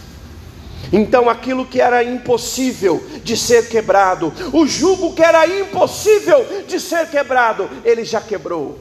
Então, 0.93 1.29
aquilo 1.29 1.65
que 1.65 1.81
era 1.81 2.01
impossível 2.03 3.03
de 3.23 3.35
ser 3.35 3.67
quebrado, 3.67 4.33
o 4.53 4.65
jugo 4.65 5.13
que 5.13 5.21
era 5.21 5.45
impossível 5.45 6.63
de 6.65 6.79
ser 6.79 7.09
quebrado, 7.09 7.69
ele 7.83 8.05
já 8.05 8.21
quebrou, 8.21 8.79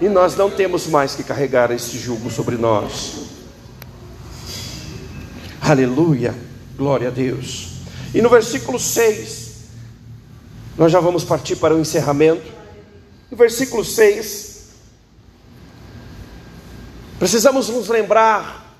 e 0.00 0.08
nós 0.08 0.34
não 0.34 0.50
temos 0.50 0.86
mais 0.86 1.14
que 1.14 1.22
carregar 1.22 1.70
esse 1.70 1.98
jugo 1.98 2.30
sobre 2.30 2.56
nós. 2.56 3.35
Aleluia, 5.68 6.32
glória 6.76 7.08
a 7.08 7.10
Deus. 7.10 7.78
E 8.14 8.22
no 8.22 8.28
versículo 8.28 8.78
6, 8.78 9.54
nós 10.78 10.92
já 10.92 11.00
vamos 11.00 11.24
partir 11.24 11.56
para 11.56 11.74
o 11.74 11.80
encerramento. 11.80 12.46
No 13.28 13.36
versículo 13.36 13.84
6, 13.84 14.68
precisamos 17.18 17.68
nos 17.68 17.88
lembrar 17.88 18.78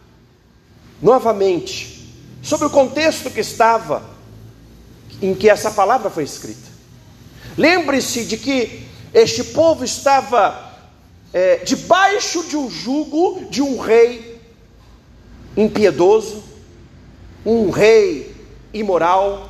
novamente 1.03 2.09
sobre 2.41 2.69
o 2.69 2.71
contexto 2.71 3.31
que 3.31 3.41
estava 3.41 4.09
em 5.21 5.35
que 5.35 5.51
essa 5.51 5.73
palavra 5.73 6.09
foi 6.09 6.23
escrita. 6.23 6.69
Lembre-se 7.59 8.27
de 8.27 8.37
que 8.37 8.87
este 9.13 9.43
povo 9.43 9.85
estava 9.85 10.73
é, 11.33 11.57
debaixo 11.65 12.45
de 12.45 12.57
um 12.57 12.71
jugo 12.71 13.45
de 13.51 13.61
um 13.61 13.77
rei 13.77 14.41
impiedoso, 15.57 16.55
um 17.47 17.71
rei 17.71 18.35
imoral, 18.75 19.49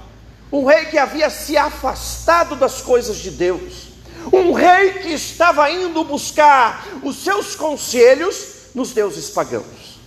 um 0.52 0.66
rei 0.66 0.84
que 0.84 0.98
havia 0.98 1.30
se 1.30 1.56
afastado 1.56 2.54
das 2.54 2.82
coisas 2.82 3.16
de 3.16 3.30
Deus, 3.30 3.88
um 4.30 4.52
rei 4.52 4.92
que 4.94 5.08
estava 5.08 5.70
indo 5.70 6.04
buscar 6.04 6.86
os 7.02 7.16
seus 7.16 7.56
conselhos 7.56 8.66
nos 8.74 8.92
deuses 8.92 9.30
pagãos, 9.30 9.98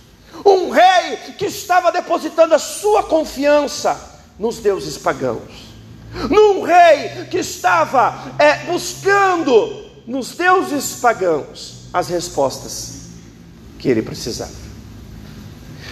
um 0.46 0.70
rei 0.70 1.16
que 1.36 1.46
estava 1.46 1.90
depositando 1.90 2.54
a 2.54 2.58
sua 2.60 3.02
confiança 3.02 4.22
nos 4.38 4.58
deuses 4.58 4.96
pagãos, 4.96 5.68
num 6.30 6.62
rei 6.62 7.26
que 7.28 7.38
estava 7.38 8.34
é, 8.38 8.66
buscando 8.66 9.90
nos 10.06 10.30
deuses 10.30 10.94
pagãos 10.94 11.88
as 11.92 12.08
respostas 12.08 13.00
que 13.80 13.88
ele 13.88 14.02
precisava. 14.02 14.60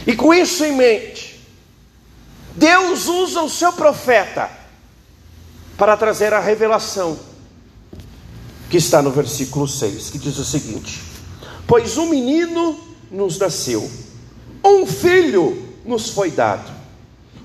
E 0.07 0.15
com 0.15 0.33
isso 0.33 0.65
em 0.65 0.73
mente, 0.73 1.28
Deus 2.59 3.07
usa 3.07 3.41
o 3.41 3.49
seu 3.49 3.73
profeta 3.73 4.51
para 5.77 5.97
trazer 5.97 6.35
a 6.35 6.41
revelação 6.41 7.17
que 8.69 8.77
está 8.77 9.01
no 9.01 9.13
versículo 9.13 9.69
6, 9.69 10.11
que 10.11 10.19
diz 10.19 10.37
o 10.39 10.45
seguinte: 10.45 11.01
Pois 11.69 11.97
um 11.97 12.07
menino 12.07 12.77
nos 13.13 13.39
nasceu, 13.39 13.89
um 14.65 14.85
filho 14.85 15.73
nos 15.85 16.11
foi 16.11 16.33
dado, 16.33 16.69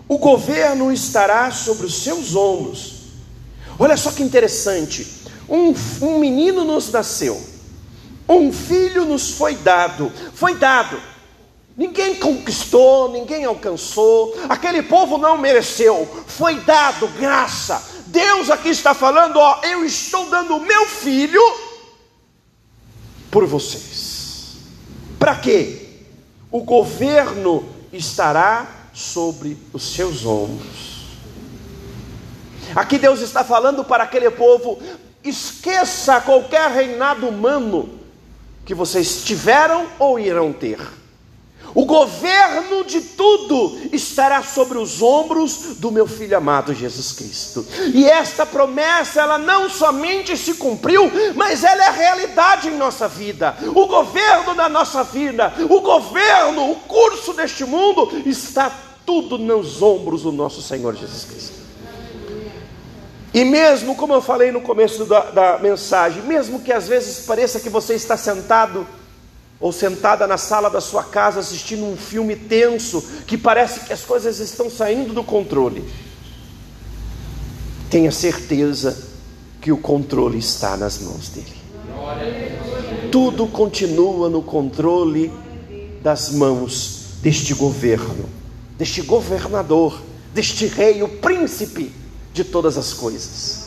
o 0.08 0.18
governo 0.18 0.92
estará 0.92 1.52
sobre 1.52 1.86
os 1.86 2.02
seus 2.02 2.36
ombros. 2.36 3.04
Olha 3.78 3.96
só 3.96 4.12
que 4.12 4.24
interessante: 4.24 5.06
um, 5.48 5.76
um 6.02 6.18
menino 6.18 6.66
nos 6.66 6.92
nasceu, 6.92 7.40
um 8.28 8.52
filho 8.52 9.06
nos 9.06 9.30
foi 9.30 9.56
dado, 9.58 10.12
foi 10.34 10.56
dado. 10.56 11.13
Ninguém 11.76 12.16
conquistou, 12.16 13.12
ninguém 13.12 13.46
alcançou, 13.46 14.38
aquele 14.48 14.84
povo 14.84 15.18
não 15.18 15.40
mereceu, 15.40 16.08
foi 16.28 16.60
dado 16.60 17.08
graça. 17.08 17.84
Deus 18.08 18.52
aqui 18.52 18.70
está 18.70 18.94
falando: 18.94 19.38
ó, 19.38 19.60
eu 19.64 19.84
estou 19.84 20.30
dando 20.30 20.56
o 20.56 20.60
meu 20.60 20.86
filho 20.86 21.42
por 23.32 23.48
vocês. 23.48 24.58
Para 25.18 25.36
quê? 25.36 25.90
O 26.52 26.62
governo 26.62 27.68
estará 27.92 28.90
sobre 28.94 29.58
os 29.74 29.96
seus 29.96 30.24
ombros. 30.24 31.08
Aqui 32.76 33.00
Deus 33.00 33.20
está 33.22 33.44
falando 33.44 33.84
para 33.84 34.04
aquele 34.04 34.30
povo: 34.30 34.80
esqueça 35.24 36.22
qualquer 36.22 36.70
reinado 36.70 37.28
humano 37.28 38.00
que 38.64 38.76
vocês 38.76 39.24
tiveram 39.24 39.88
ou 39.98 40.20
irão 40.20 40.54
ter 40.54 40.78
o 41.76 41.86
governo 41.86 42.84
de 42.84 43.02
tudo 43.02 43.80
estará 43.92 44.44
sobre 44.44 44.78
os 44.78 45.02
ombros 45.02 45.76
do 45.78 45.92
meu 45.92 46.08
filho 46.08 46.38
amado 46.38 46.74
Jesus 46.74 47.12
Cristo. 47.14 47.66
E 47.94 48.06
esta 48.06 48.46
promessa, 48.46 49.22
ela 49.22 49.38
não 49.38 49.70
somente 49.70 50.38
se 50.38 50.54
cumpriu, 50.56 51.12
mas 51.36 51.64
ela 51.64 51.86
é 51.86 51.90
realidade 51.90 52.68
em 52.68 52.78
nossa 52.78 53.08
vida. 53.08 53.58
O 53.76 53.88
governo 53.88 54.54
da 54.54 54.70
nossa 54.70 55.04
vida, 55.04 55.54
o 55.70 55.82
governo, 55.82 56.72
o 56.72 56.76
curso 56.76 57.34
deste 57.34 57.66
mundo 57.66 58.22
está 58.26 58.72
tudo 59.06 59.38
nos 59.38 59.82
ombros 59.82 60.24
do 60.24 60.32
nosso 60.32 60.62
Senhor 60.62 60.96
Jesus 60.96 61.26
Cristo. 61.26 61.64
E 63.34 63.44
mesmo, 63.44 63.96
como 63.96 64.14
eu 64.14 64.22
falei 64.22 64.52
no 64.52 64.62
começo 64.62 65.06
da, 65.06 65.32
da 65.32 65.58
mensagem, 65.58 66.22
mesmo 66.22 66.60
que 66.60 66.72
às 66.72 66.88
vezes 66.88 67.26
pareça 67.26 67.60
que 67.60 67.70
você 67.70 67.96
está 67.96 68.16
sentado 68.16 68.86
ou 69.64 69.72
sentada 69.72 70.28
na 70.28 70.38
sala 70.38 70.70
da 70.70 70.82
sua 70.82 71.06
casa 71.06 71.40
assistindo 71.40 71.86
um 71.86 71.96
filme 71.96 72.36
tenso, 72.36 73.02
que 73.26 73.38
parece 73.38 73.80
que 73.80 73.94
as 73.94 74.02
coisas 74.02 74.40
estão 74.40 74.70
saindo 74.70 75.14
do 75.14 75.24
controle. 75.24 75.90
Tenha 77.90 78.12
certeza 78.12 79.02
que 79.62 79.72
o 79.72 79.78
controle 79.78 80.38
está 80.38 80.76
nas 80.76 81.00
mãos 81.00 81.30
dele. 81.30 81.54
Tudo 83.10 83.48
continua 83.48 84.30
no 84.30 84.42
controle 84.42 85.32
das 86.02 86.32
mãos 86.32 87.14
deste 87.22 87.54
governo, 87.54 88.30
deste 88.78 89.02
governador, 89.02 89.98
deste 90.34 90.66
rei, 90.66 91.02
o 91.04 91.08
príncipe 91.08 91.90
de 92.34 92.44
todas 92.44 92.78
as 92.78 92.92
coisas. 92.92 93.64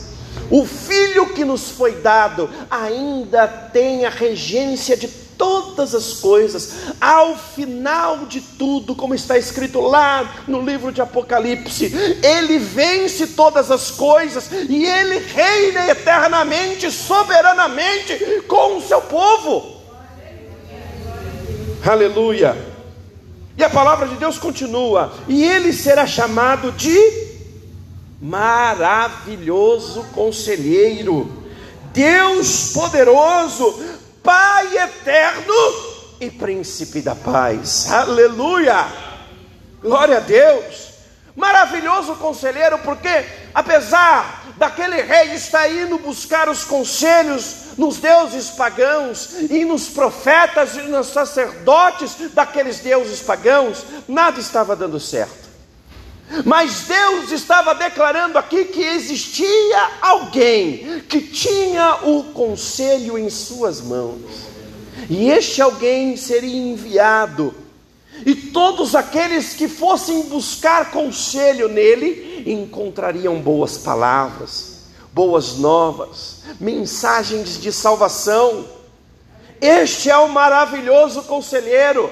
O 0.51 0.67
filho 0.67 1.33
que 1.33 1.43
nos 1.43 1.71
foi 1.71 2.03
dado 2.03 2.51
ainda 2.71 3.49
tem 3.49 4.05
a 4.05 4.11
regência 4.11 4.95
de 4.95 5.25
todas 5.37 5.95
as 5.95 6.15
coisas, 6.15 6.73
ao 7.01 7.37
final 7.37 8.27
de 8.27 8.41
tudo, 8.41 8.95
como 8.95 9.15
está 9.15 9.37
escrito 9.39 9.81
lá 9.81 10.43
no 10.49 10.61
livro 10.61 10.93
de 10.93 11.01
Apocalipse, 11.01 11.93
ele 12.23 12.59
vence 12.59 13.29
todas 13.29 13.71
as 13.71 13.91
coisas 13.91 14.51
e 14.51 14.85
ele 14.85 15.19
reina 15.19 15.89
eternamente, 15.89 16.91
soberanamente 16.91 18.43
com 18.49 18.79
o 18.79 18.83
seu 18.83 19.01
povo. 19.03 19.77
Aleluia. 21.85 22.57
E 23.57 23.65
a 23.65 23.71
palavra 23.71 24.09
de 24.09 24.17
Deus 24.17 24.39
continua: 24.39 25.13
e 25.29 25.45
ele 25.45 25.73
será 25.73 26.07
chamado 26.07 26.73
de 26.73 27.27
maravilhoso 28.21 30.05
conselheiro, 30.15 31.45
Deus 31.93 32.73
poderoso, 32.73 33.96
Pai 34.27 34.77
eterno 34.77 35.55
e 36.21 36.29
príncipe 36.33 37.01
da 37.01 37.15
paz. 37.15 37.93
Aleluia! 37.93 38.85
Glória 39.81 40.17
a 40.17 40.21
Deus! 40.21 40.89
Maravilhoso 41.37 42.17
conselheiro, 42.17 42.77
porque 42.81 43.25
apesar 43.55 44.43
daquele 44.57 45.01
rei 45.01 45.33
estar 45.35 45.71
indo 45.71 45.97
buscar 45.99 46.49
os 46.49 46.65
conselhos 46.65 47.77
nos 47.79 47.99
deuses 47.99 48.51
pagãos 48.51 49.29
e 49.49 49.65
nos 49.65 49.91
profetas 49.91 50.75
e 50.75 50.83
nos 50.83 51.07
sacerdotes 51.07 52.17
daqueles 52.35 52.81
deuses 52.81 53.21
pagãos, 53.21 53.85
nada 54.09 54.41
estava 54.41 54.75
dando 54.75 54.99
certo. 54.99 55.46
Mas 56.45 56.83
Deus 56.83 57.31
estava 57.31 57.75
declarando 57.75 58.37
aqui 58.37 58.65
que 58.67 58.83
existia 58.83 59.91
alguém 60.01 61.01
que 61.09 61.21
tinha 61.21 62.01
o 62.03 62.25
conselho 62.33 63.17
em 63.17 63.31
suas 63.31 63.81
mãos. 63.81 64.21
E 65.09 65.31
este 65.31 65.63
alguém 65.63 66.17
seria 66.17 66.57
enviado 66.57 67.55
E 68.25 68.35
todos 68.35 68.95
aqueles 68.95 69.53
que 69.53 69.69
fossem 69.69 70.23
buscar 70.23 70.91
conselho 70.91 71.69
nele 71.69 72.45
encontrariam 72.47 73.39
boas 73.41 73.77
palavras, 73.77 74.85
boas 75.13 75.59
novas, 75.59 76.39
mensagens 76.59 77.61
de 77.61 77.71
salvação. 77.71 78.65
Este 79.61 80.11
é 80.11 80.17
o 80.17 80.29
maravilhoso 80.29 81.23
conselheiro 81.25 82.11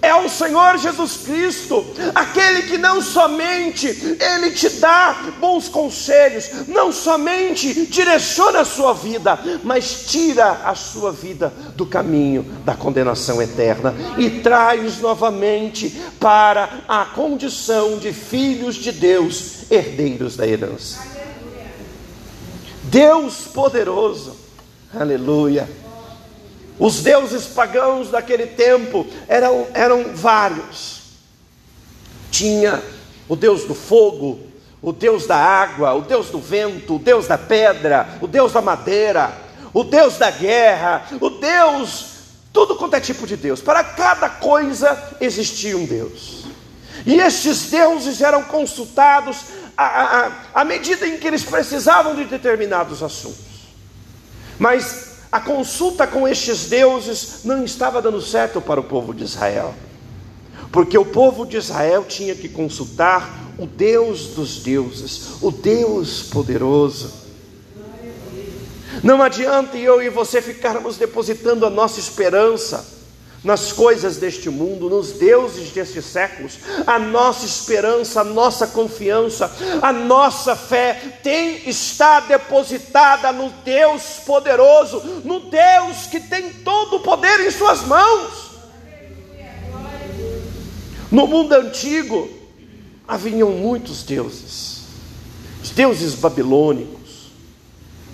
é 0.00 0.14
o 0.14 0.28
Senhor 0.28 0.78
Jesus 0.78 1.18
Cristo, 1.18 1.84
aquele 2.14 2.62
que 2.62 2.78
não 2.78 3.02
somente 3.02 3.86
ele 3.86 4.50
te 4.52 4.68
dá 4.70 5.32
bons 5.40 5.68
conselhos, 5.68 6.68
não 6.68 6.92
somente 6.92 7.86
direciona 7.86 8.60
a 8.60 8.64
sua 8.64 8.94
vida, 8.94 9.38
mas 9.62 10.06
tira 10.06 10.62
a 10.64 10.74
sua 10.74 11.12
vida 11.12 11.52
do 11.76 11.84
caminho 11.84 12.42
da 12.64 12.74
condenação 12.74 13.42
eterna 13.42 13.94
e 14.16 14.30
traz 14.30 15.00
novamente 15.00 15.90
para 16.18 16.84
a 16.88 17.04
condição 17.04 17.98
de 17.98 18.12
filhos 18.12 18.76
de 18.76 18.92
Deus, 18.92 19.70
herdeiros 19.70 20.36
da 20.36 20.46
herança. 20.46 21.00
Deus 22.84 23.46
poderoso, 23.52 24.36
aleluia 24.94 25.81
os 26.78 27.02
deuses 27.02 27.46
pagãos 27.46 28.10
daquele 28.10 28.46
tempo 28.46 29.06
eram, 29.28 29.66
eram 29.74 30.14
vários. 30.14 31.02
Tinha 32.30 32.82
o 33.28 33.36
deus 33.36 33.64
do 33.64 33.74
fogo, 33.74 34.40
o 34.80 34.92
deus 34.92 35.26
da 35.26 35.36
água, 35.36 35.94
o 35.94 36.02
deus 36.02 36.28
do 36.28 36.40
vento, 36.40 36.96
o 36.96 36.98
deus 36.98 37.26
da 37.26 37.38
pedra, 37.38 38.18
o 38.20 38.26
deus 38.26 38.52
da 38.52 38.60
madeira, 38.60 39.32
o 39.72 39.84
deus 39.84 40.18
da 40.18 40.30
guerra, 40.30 41.06
o 41.20 41.30
deus, 41.30 42.06
tudo 42.52 42.74
quanto 42.74 42.94
é 42.94 43.00
tipo 43.00 43.26
de 43.26 43.36
deus. 43.36 43.60
Para 43.60 43.84
cada 43.84 44.28
coisa 44.28 45.16
existia 45.20 45.76
um 45.76 45.86
deus. 45.86 46.42
E 47.06 47.20
estes 47.20 47.70
deuses 47.70 48.20
eram 48.20 48.42
consultados 48.44 49.38
à, 49.76 49.84
à, 49.84 50.32
à 50.54 50.64
medida 50.64 51.06
em 51.06 51.16
que 51.18 51.26
eles 51.26 51.44
precisavam 51.44 52.14
de 52.14 52.24
determinados 52.24 53.02
assuntos. 53.02 53.52
Mas 54.58 55.11
a 55.32 55.40
consulta 55.40 56.06
com 56.06 56.28
estes 56.28 56.66
deuses 56.66 57.40
não 57.42 57.64
estava 57.64 58.02
dando 58.02 58.20
certo 58.20 58.60
para 58.60 58.78
o 58.78 58.84
povo 58.84 59.14
de 59.14 59.24
Israel, 59.24 59.74
porque 60.70 60.98
o 60.98 61.06
povo 61.06 61.46
de 61.46 61.56
Israel 61.56 62.04
tinha 62.06 62.34
que 62.34 62.50
consultar 62.50 63.54
o 63.58 63.66
Deus 63.66 64.26
dos 64.28 64.58
deuses, 64.58 65.40
o 65.40 65.50
Deus 65.50 66.24
poderoso. 66.24 67.22
Não 69.02 69.22
adianta 69.22 69.78
eu 69.78 70.02
e 70.02 70.10
você 70.10 70.42
ficarmos 70.42 70.98
depositando 70.98 71.64
a 71.64 71.70
nossa 71.70 71.98
esperança 71.98 73.01
nas 73.42 73.72
coisas 73.72 74.18
deste 74.18 74.48
mundo, 74.48 74.88
nos 74.88 75.12
deuses 75.12 75.70
destes 75.70 76.04
séculos. 76.04 76.58
A 76.86 76.98
nossa 76.98 77.44
esperança, 77.44 78.20
a 78.20 78.24
nossa 78.24 78.66
confiança, 78.68 79.52
a 79.80 79.92
nossa 79.92 80.54
fé 80.54 81.18
tem 81.22 81.68
está 81.68 82.20
depositada 82.20 83.32
no 83.32 83.50
Deus 83.64 84.20
poderoso, 84.24 85.00
no 85.24 85.40
Deus 85.40 86.06
que 86.10 86.20
tem 86.20 86.52
todo 86.52 86.96
o 86.96 87.00
poder 87.00 87.40
em 87.40 87.50
suas 87.50 87.82
mãos. 87.82 88.52
No 91.10 91.26
mundo 91.26 91.52
antigo 91.52 92.30
haviam 93.06 93.50
muitos 93.50 94.02
deuses. 94.02 94.82
Os 95.62 95.70
deuses 95.70 96.14
babilônicos, 96.14 97.30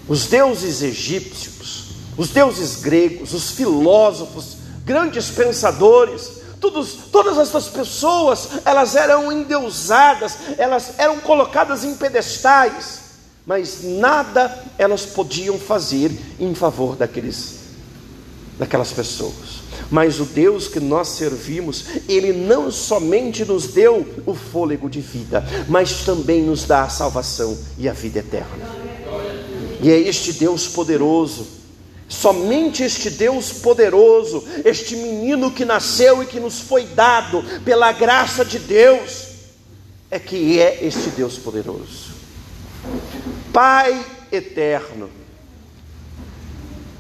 os 0.08 0.26
deuses 0.26 0.82
egípcios, 0.82 1.84
os 2.16 2.30
deuses 2.30 2.76
gregos, 2.76 3.32
os 3.32 3.52
filósofos 3.52 4.57
grandes 4.88 5.28
pensadores, 5.28 6.30
todos, 6.58 6.94
todas 7.12 7.36
essas 7.36 7.68
pessoas, 7.68 8.48
elas 8.64 8.96
eram 8.96 9.30
endeusadas, 9.30 10.38
elas 10.56 10.94
eram 10.96 11.18
colocadas 11.18 11.84
em 11.84 11.94
pedestais, 11.94 13.00
mas 13.44 13.82
nada 13.82 14.64
elas 14.78 15.04
podiam 15.04 15.58
fazer 15.58 16.10
em 16.40 16.54
favor 16.54 16.96
daqueles, 16.96 17.56
daquelas 18.58 18.90
pessoas. 18.90 19.58
Mas 19.90 20.20
o 20.20 20.24
Deus 20.24 20.68
que 20.68 20.80
nós 20.80 21.08
servimos, 21.08 21.84
Ele 22.08 22.32
não 22.32 22.70
somente 22.70 23.44
nos 23.44 23.66
deu 23.66 24.06
o 24.24 24.34
fôlego 24.34 24.88
de 24.88 25.00
vida, 25.02 25.44
mas 25.68 26.02
também 26.04 26.42
nos 26.42 26.64
dá 26.64 26.84
a 26.84 26.88
salvação 26.88 27.56
e 27.76 27.86
a 27.88 27.92
vida 27.92 28.20
eterna. 28.20 28.88
E 29.82 29.90
é 29.90 29.98
este 29.98 30.32
Deus 30.32 30.66
poderoso 30.66 31.57
Somente 32.08 32.82
este 32.82 33.10
Deus 33.10 33.52
poderoso, 33.52 34.42
este 34.64 34.96
menino 34.96 35.50
que 35.50 35.64
nasceu 35.64 36.22
e 36.22 36.26
que 36.26 36.40
nos 36.40 36.60
foi 36.60 36.86
dado 36.86 37.44
pela 37.64 37.92
graça 37.92 38.44
de 38.44 38.58
Deus, 38.58 39.28
é 40.10 40.18
que 40.18 40.58
é 40.58 40.84
este 40.84 41.10
Deus 41.10 41.36
poderoso. 41.36 42.14
Pai 43.52 44.04
eterno. 44.32 45.10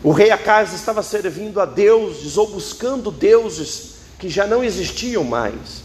O 0.02 0.12
rei 0.12 0.30
Acas 0.30 0.74
estava 0.74 1.02
servindo 1.02 1.60
a 1.60 1.64
deuses 1.64 2.36
ou 2.36 2.46
buscando 2.46 3.10
deuses 3.10 3.94
que 4.18 4.28
já 4.28 4.46
não 4.46 4.62
existiam 4.62 5.24
mais. 5.24 5.82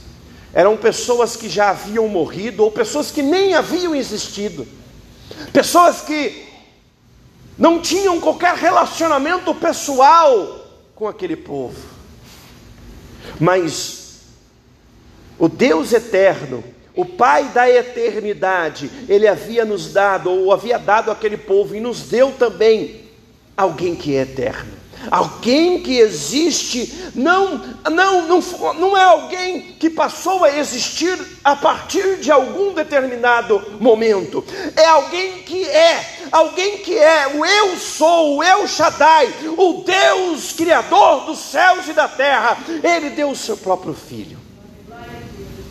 Eram 0.53 0.77
pessoas 0.77 1.35
que 1.35 1.49
já 1.49 1.69
haviam 1.69 2.07
morrido 2.07 2.63
ou 2.63 2.71
pessoas 2.71 3.09
que 3.09 3.23
nem 3.23 3.53
haviam 3.53 3.95
existido. 3.95 4.67
Pessoas 5.51 6.01
que 6.01 6.42
não 7.57 7.81
tinham 7.81 8.19
qualquer 8.19 8.55
relacionamento 8.55 9.53
pessoal 9.53 10.67
com 10.95 11.07
aquele 11.07 11.35
povo. 11.35 11.79
Mas 13.39 14.21
o 15.37 15.47
Deus 15.47 15.93
eterno, 15.93 16.63
o 16.95 17.05
Pai 17.05 17.45
da 17.45 17.69
eternidade, 17.69 18.89
ele 19.09 19.27
havia 19.27 19.65
nos 19.65 19.91
dado, 19.91 20.29
ou 20.29 20.51
havia 20.51 20.77
dado 20.77 21.11
àquele 21.11 21.37
povo, 21.37 21.75
e 21.75 21.79
nos 21.79 22.01
deu 22.03 22.31
também 22.31 23.01
alguém 23.57 23.95
que 23.95 24.15
é 24.15 24.21
eterno. 24.21 24.82
Alguém 25.09 25.81
que 25.81 25.97
existe, 25.97 27.11
não, 27.15 27.61
não, 27.91 28.27
não, 28.27 28.39
não 28.73 28.97
é 28.97 29.03
alguém 29.03 29.73
que 29.79 29.89
passou 29.89 30.43
a 30.43 30.57
existir 30.57 31.19
a 31.43 31.55
partir 31.55 32.17
de 32.17 32.31
algum 32.31 32.73
determinado 32.73 33.77
momento, 33.79 34.43
é 34.75 34.85
alguém 34.85 35.43
que 35.43 35.65
é, 35.65 36.27
alguém 36.31 36.77
que 36.77 36.97
é 36.97 37.27
o 37.35 37.45
Eu 37.45 37.77
sou, 37.77 38.37
o 38.37 38.43
El 38.43 38.67
Shaddai, 38.67 39.33
o 39.57 39.83
Deus 39.85 40.53
Criador 40.53 41.25
dos 41.25 41.39
céus 41.39 41.87
e 41.87 41.93
da 41.93 42.07
terra, 42.07 42.57
ele 42.83 43.09
deu 43.09 43.29
o 43.29 43.35
seu 43.35 43.57
próprio 43.57 43.93
Filho 43.93 44.42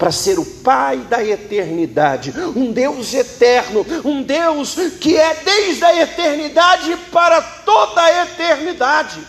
para 0.02 0.10
ser 0.10 0.36
o 0.36 0.44
Pai 0.44 0.98
da 0.98 1.24
eternidade, 1.24 2.34
um 2.56 2.72
Deus 2.72 3.14
eterno, 3.14 3.86
um 4.04 4.20
Deus 4.20 4.74
que 4.98 5.16
é 5.16 5.32
desde 5.44 5.84
a 5.84 6.02
eternidade 6.02 6.96
para 7.12 7.40
toda 7.40 8.02
a 8.02 8.24
eternidade. 8.24 9.20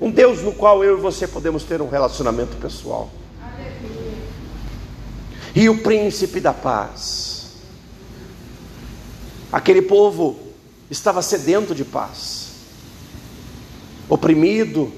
Um 0.00 0.10
Deus 0.10 0.42
no 0.42 0.52
qual 0.52 0.82
eu 0.82 0.98
e 0.98 1.00
você 1.00 1.24
podemos 1.24 1.62
ter 1.62 1.80
um 1.80 1.88
relacionamento 1.88 2.56
pessoal. 2.56 3.12
E 5.54 5.68
o 5.68 5.80
príncipe 5.80 6.40
da 6.40 6.52
paz. 6.52 7.50
Aquele 9.52 9.82
povo 9.82 10.36
estava 10.90 11.22
sedento 11.22 11.76
de 11.76 11.84
paz, 11.84 12.48
oprimido, 14.08 14.92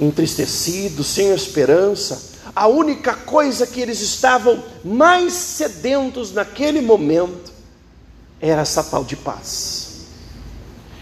entristecido, 0.00 1.04
sem 1.04 1.32
esperança, 1.32 2.34
a 2.56 2.66
única 2.66 3.12
coisa 3.12 3.66
que 3.66 3.82
eles 3.82 4.00
estavam 4.00 4.64
mais 4.82 5.34
sedentos 5.34 6.32
naquele 6.32 6.80
momento 6.80 7.52
era 8.40 8.62
essa 8.62 8.82
tal 8.82 9.04
de 9.04 9.14
paz. 9.14 10.06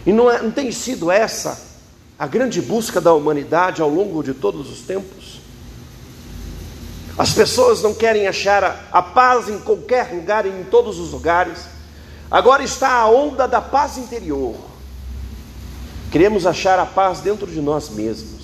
E 0.04 0.12
não, 0.12 0.28
é, 0.28 0.42
não 0.42 0.50
tem 0.50 0.72
sido 0.72 1.12
essa 1.12 1.72
a 2.18 2.26
grande 2.26 2.60
busca 2.60 3.00
da 3.00 3.14
humanidade 3.14 3.80
ao 3.80 3.88
longo 3.88 4.20
de 4.20 4.34
todos 4.34 4.68
os 4.68 4.80
tempos? 4.80 5.40
As 7.16 7.32
pessoas 7.32 7.80
não 7.82 7.94
querem 7.94 8.26
achar 8.26 8.64
a, 8.64 8.76
a 8.90 9.00
paz 9.00 9.48
em 9.48 9.60
qualquer 9.60 10.12
lugar, 10.12 10.44
em 10.46 10.64
todos 10.64 10.98
os 10.98 11.12
lugares. 11.12 11.66
Agora 12.28 12.64
está 12.64 12.90
a 12.90 13.08
onda 13.08 13.46
da 13.46 13.60
paz 13.60 13.96
interior. 13.96 14.56
Queremos 16.10 16.46
achar 16.46 16.80
a 16.80 16.86
paz 16.86 17.20
dentro 17.20 17.46
de 17.46 17.60
nós 17.60 17.90
mesmos. 17.90 18.43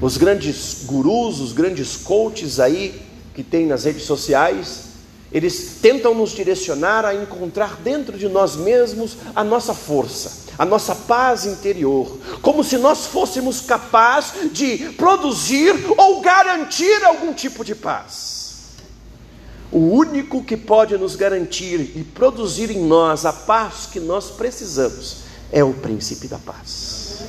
Os 0.00 0.16
grandes 0.16 0.84
gurus, 0.84 1.40
os 1.40 1.52
grandes 1.52 1.96
coaches 1.96 2.58
aí 2.58 3.02
que 3.34 3.42
tem 3.42 3.66
nas 3.66 3.84
redes 3.84 4.04
sociais, 4.04 4.84
eles 5.30 5.78
tentam 5.80 6.14
nos 6.14 6.30
direcionar 6.30 7.04
a 7.04 7.14
encontrar 7.14 7.76
dentro 7.76 8.18
de 8.18 8.28
nós 8.28 8.56
mesmos 8.56 9.16
a 9.34 9.44
nossa 9.44 9.74
força, 9.74 10.50
a 10.58 10.64
nossa 10.64 10.94
paz 10.94 11.44
interior, 11.44 12.18
como 12.42 12.64
se 12.64 12.78
nós 12.78 13.06
fôssemos 13.06 13.60
capazes 13.60 14.52
de 14.52 14.90
produzir 14.96 15.74
ou 15.96 16.20
garantir 16.20 17.04
algum 17.04 17.32
tipo 17.32 17.64
de 17.64 17.74
paz. 17.74 18.40
O 19.70 19.78
único 19.78 20.42
que 20.42 20.56
pode 20.56 20.96
nos 20.96 21.14
garantir 21.14 21.92
e 21.94 22.02
produzir 22.02 22.70
em 22.72 22.84
nós 22.84 23.24
a 23.24 23.32
paz 23.32 23.86
que 23.86 24.00
nós 24.00 24.30
precisamos 24.30 25.18
é 25.52 25.62
o 25.62 25.72
príncipe 25.72 26.26
da 26.26 26.38
paz. 26.38 27.20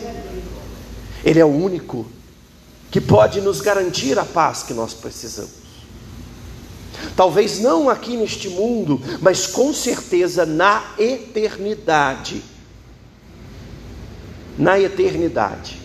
Ele 1.24 1.40
é 1.40 1.46
o 1.46 1.50
único 1.50 2.08
que 2.92 3.00
pode 3.00 3.40
nos 3.40 3.62
garantir 3.62 4.20
a 4.20 4.26
paz 4.26 4.64
que 4.64 4.74
nós 4.74 4.94
precisamos. 4.94 5.62
Talvez 7.16 7.60
não 7.60 7.90
aqui 7.90 8.18
neste 8.18 8.50
mundo, 8.50 9.02
mas 9.22 9.48
com 9.48 9.74
certeza 9.74 10.46
na 10.46 10.84
eternidade. 11.00 12.44
Na 14.58 14.78
eternidade. 14.78 15.80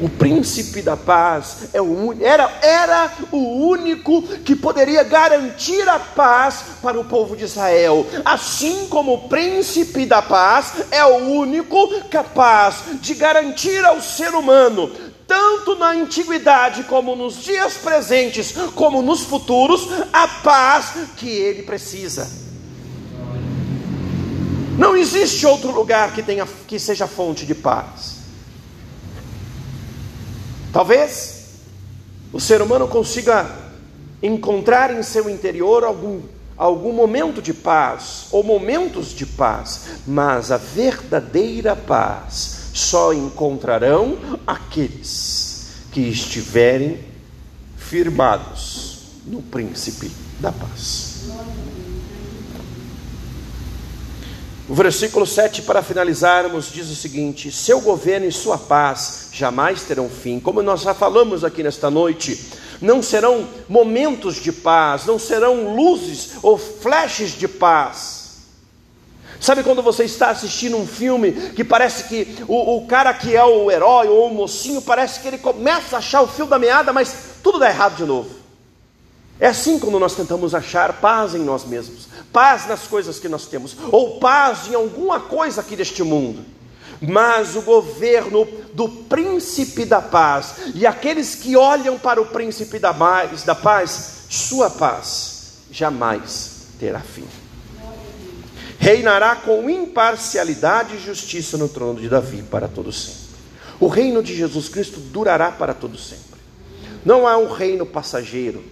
O 0.00 0.08
príncipe 0.08 0.82
da 0.82 0.96
paz 0.96 1.68
é 1.72 1.80
o, 1.80 2.12
era, 2.20 2.50
era 2.62 3.12
o 3.30 3.68
único 3.68 4.22
que 4.22 4.56
poderia 4.56 5.04
garantir 5.04 5.88
a 5.88 6.00
paz 6.00 6.64
para 6.82 6.98
o 6.98 7.04
povo 7.04 7.36
de 7.36 7.44
Israel. 7.44 8.04
Assim 8.24 8.88
como 8.88 9.14
o 9.14 9.28
príncipe 9.28 10.04
da 10.04 10.20
paz 10.20 10.74
é 10.90 11.04
o 11.04 11.18
único 11.18 12.00
capaz 12.10 12.82
de 13.00 13.14
garantir 13.14 13.84
ao 13.84 14.00
ser 14.00 14.34
humano 14.34 14.90
tanto 15.26 15.76
na 15.76 15.90
antiguidade 15.90 16.84
como 16.84 17.16
nos 17.16 17.42
dias 17.42 17.74
presentes, 17.74 18.54
como 18.74 19.02
nos 19.02 19.22
futuros, 19.22 19.88
a 20.12 20.28
paz 20.28 20.94
que 21.16 21.28
ele 21.28 21.62
precisa. 21.62 22.30
Não 24.78 24.96
existe 24.96 25.46
outro 25.46 25.70
lugar 25.70 26.12
que, 26.12 26.22
tenha, 26.22 26.46
que 26.66 26.78
seja 26.78 27.06
fonte 27.06 27.46
de 27.46 27.54
paz. 27.54 28.16
Talvez 30.72 31.44
o 32.32 32.40
ser 32.40 32.60
humano 32.60 32.88
consiga 32.88 33.48
encontrar 34.20 34.92
em 34.92 35.02
seu 35.02 35.30
interior 35.30 35.84
algum, 35.84 36.22
algum 36.56 36.92
momento 36.92 37.40
de 37.40 37.54
paz, 37.54 38.26
ou 38.32 38.42
momentos 38.42 39.10
de 39.14 39.24
paz, 39.24 39.82
mas 40.06 40.50
a 40.50 40.56
verdadeira 40.56 41.76
paz 41.76 42.63
só 42.74 43.12
encontrarão 43.14 44.18
aqueles 44.44 45.68
que 45.92 46.00
estiverem 46.00 46.98
firmados 47.76 48.98
no 49.24 49.40
príncipe 49.40 50.10
da 50.40 50.50
paz. 50.50 51.22
O 54.68 54.74
versículo 54.74 55.24
7, 55.24 55.62
para 55.62 55.82
finalizarmos, 55.82 56.72
diz 56.72 56.90
o 56.90 56.96
seguinte: 56.96 57.52
Seu 57.52 57.80
governo 57.80 58.26
e 58.26 58.32
sua 58.32 58.58
paz 58.58 59.28
jamais 59.32 59.82
terão 59.82 60.08
fim. 60.08 60.40
Como 60.40 60.60
nós 60.60 60.80
já 60.80 60.94
falamos 60.94 61.44
aqui 61.44 61.62
nesta 61.62 61.90
noite, 61.90 62.50
não 62.80 63.00
serão 63.02 63.46
momentos 63.68 64.36
de 64.36 64.50
paz, 64.50 65.06
não 65.06 65.18
serão 65.18 65.76
luzes 65.76 66.30
ou 66.42 66.58
flashes 66.58 67.38
de 67.38 67.46
paz 67.46 68.23
Sabe 69.40 69.62
quando 69.62 69.82
você 69.82 70.04
está 70.04 70.30
assistindo 70.30 70.76
um 70.76 70.86
filme 70.86 71.32
que 71.32 71.64
parece 71.64 72.04
que 72.04 72.44
o, 72.48 72.76
o, 72.76 72.86
cara 72.86 73.12
que 73.12 73.34
é 73.34 73.44
o 73.44 73.70
herói 73.70 74.08
ou 74.08 74.28
o 74.28 74.34
mocinho, 74.34 74.80
parece 74.80 75.20
que 75.20 75.28
ele 75.28 75.38
começa 75.38 75.96
a 75.96 75.98
achar 75.98 76.22
o 76.22 76.28
fio 76.28 76.46
da 76.46 76.58
meada, 76.58 76.92
mas 76.92 77.14
tudo 77.42 77.58
dá 77.58 77.68
errado 77.68 77.96
de 77.96 78.04
novo. 78.04 78.30
É 79.38 79.48
assim 79.48 79.78
quando 79.78 79.98
nós 79.98 80.14
tentamos 80.14 80.54
achar 80.54 80.94
paz 80.94 81.34
em 81.34 81.40
nós 81.40 81.64
mesmos, 81.64 82.08
paz 82.32 82.66
nas 82.66 82.86
coisas 82.86 83.18
que 83.18 83.28
nós 83.28 83.46
temos, 83.46 83.76
ou 83.90 84.18
paz 84.18 84.68
em 84.68 84.74
alguma 84.74 85.20
coisa 85.20 85.60
aqui 85.60 85.74
deste 85.76 86.02
mundo. 86.02 86.44
Mas 87.00 87.56
o 87.56 87.62
governo 87.62 88.46
do 88.72 88.88
príncipe 88.88 89.84
da 89.84 90.00
paz, 90.00 90.54
e 90.74 90.86
aqueles 90.86 91.34
que 91.34 91.56
olham 91.56 91.98
para 91.98 92.22
o 92.22 92.26
príncipe 92.26 92.78
da 92.78 92.94
paz, 92.94 93.42
da 93.42 93.54
paz 93.54 94.24
sua 94.30 94.70
paz 94.70 95.58
jamais 95.70 96.68
terá 96.78 97.00
fim 97.00 97.43
reinará 98.84 99.34
com 99.34 99.70
imparcialidade 99.70 100.96
e 100.96 100.98
justiça 100.98 101.56
no 101.56 101.70
trono 101.70 101.98
de 101.98 102.06
Davi 102.06 102.42
para 102.42 102.68
todo 102.68 102.92
sempre. 102.92 103.40
O 103.80 103.86
reino 103.86 104.22
de 104.22 104.36
Jesus 104.36 104.68
Cristo 104.68 105.00
durará 105.00 105.50
para 105.50 105.72
todo 105.72 105.96
sempre. 105.96 106.38
Não 107.02 107.26
há 107.26 107.38
um 107.38 107.50
reino 107.50 107.86
passageiro. 107.86 108.62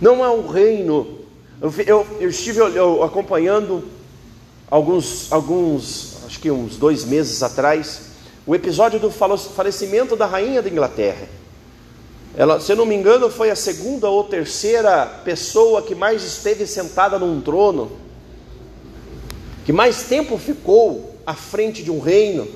Não 0.00 0.22
há 0.22 0.30
um 0.30 0.46
reino. 0.46 1.18
Eu, 1.60 2.06
eu, 2.20 2.28
estive 2.28 2.60
acompanhando 3.04 3.82
alguns, 4.70 5.32
alguns, 5.32 6.18
acho 6.24 6.38
que 6.38 6.48
uns 6.48 6.76
dois 6.76 7.04
meses 7.04 7.42
atrás, 7.42 8.02
o 8.46 8.54
episódio 8.54 9.00
do 9.00 9.10
falecimento 9.10 10.14
da 10.14 10.26
rainha 10.26 10.62
da 10.62 10.70
Inglaterra. 10.70 11.26
Ela, 12.36 12.60
se 12.60 12.70
eu 12.70 12.76
não 12.76 12.86
me 12.86 12.94
engano, 12.94 13.28
foi 13.28 13.50
a 13.50 13.56
segunda 13.56 14.08
ou 14.08 14.22
terceira 14.22 15.06
pessoa 15.24 15.82
que 15.82 15.92
mais 15.92 16.22
esteve 16.22 16.68
sentada 16.68 17.18
num 17.18 17.40
trono 17.40 18.00
que 19.64 19.72
mais 19.72 20.04
tempo 20.04 20.38
ficou 20.38 21.16
à 21.26 21.34
frente 21.34 21.82
de 21.82 21.90
um 21.90 22.00
reino, 22.00 22.48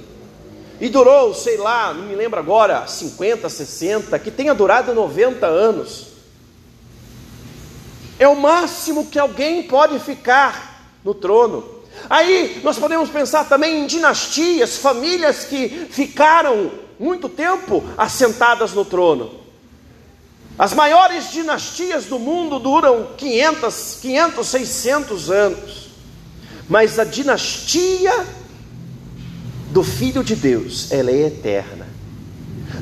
e 0.81 0.89
durou, 0.89 1.33
sei 1.33 1.57
lá, 1.57 1.95
não 1.95 2.05
me 2.05 2.15
lembro 2.15 2.39
agora, 2.39 2.87
50, 2.87 3.49
60, 3.49 4.19
que 4.19 4.31
tenha 4.31 4.55
durado 4.55 4.93
90 4.93 5.47
anos. 5.47 6.09
É 8.19 8.29
o 8.29 8.37
máximo 8.37 9.07
que 9.07 9.19
alguém 9.19 9.63
pode 9.63 9.99
ficar 9.99 10.93
no 11.03 11.15
trono. 11.15 11.65
Aí 12.11 12.61
nós 12.63 12.79
podemos 12.79 13.09
pensar 13.09 13.49
também 13.49 13.81
em 13.81 13.87
dinastias, 13.87 14.77
famílias 14.77 15.45
que 15.45 15.69
ficaram 15.91 16.71
muito 16.99 17.29
tempo 17.29 17.83
assentadas 17.97 18.73
no 18.73 18.85
trono. 18.85 19.47
As 20.59 20.75
maiores 20.75 21.31
dinastias 21.31 22.05
do 22.05 22.19
mundo 22.19 22.59
duram 22.59 23.09
500, 23.17 23.99
500 24.01 24.47
600 24.47 25.31
anos. 25.31 25.86
Mas 26.69 26.99
a 26.99 27.05
dinastia 27.05 28.27
do 29.71 29.83
Filho 29.83 30.25
de 30.25 30.35
Deus, 30.35 30.91
ela 30.91 31.11
é 31.11 31.27
eterna. 31.27 31.87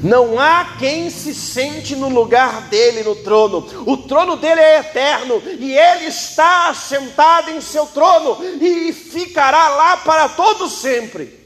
Não 0.03 0.39
há 0.39 0.77
quem 0.79 1.09
se 1.11 1.35
sente 1.35 1.97
no 1.97 2.09
lugar 2.09 2.69
dele 2.69 3.03
no 3.03 3.17
trono. 3.17 3.67
O 3.87 3.97
trono 3.97 4.37
dele 4.37 4.61
é 4.61 4.79
eterno 4.81 5.43
e 5.59 5.73
ele 5.73 6.07
está 6.07 6.69
assentado 6.69 7.51
em 7.51 7.61
seu 7.61 7.87
trono 7.87 8.39
e 8.61 8.93
ficará 8.93 9.69
lá 9.71 9.97
para 9.99 10.29
todo 10.29 10.69
sempre. 10.69 11.41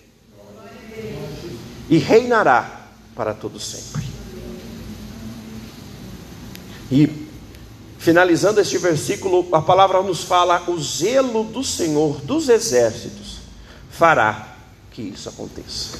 E 1.89 1.99
reinará 1.99 2.89
para 3.15 3.33
todo 3.33 3.59
sempre. 3.59 4.07
E 6.91 7.28
Finalizando 7.99 8.61
este 8.61 8.79
versículo, 8.79 9.47
a 9.53 9.61
palavra 9.61 10.01
nos 10.03 10.23
fala: 10.23 10.63
o 10.69 10.79
zelo 10.81 11.45
do 11.45 11.65
Senhor 11.65 12.21
dos 12.21 12.49
exércitos 12.49 13.39
fará 13.91 14.57
que 14.91 15.03
isso 15.03 15.29
aconteça. 15.29 15.99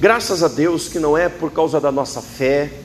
Graças 0.00 0.42
a 0.42 0.48
Deus 0.48 0.88
que 0.88 0.98
não 0.98 1.16
é 1.16 1.28
por 1.28 1.52
causa 1.52 1.80
da 1.80 1.92
nossa 1.92 2.20
fé, 2.20 2.83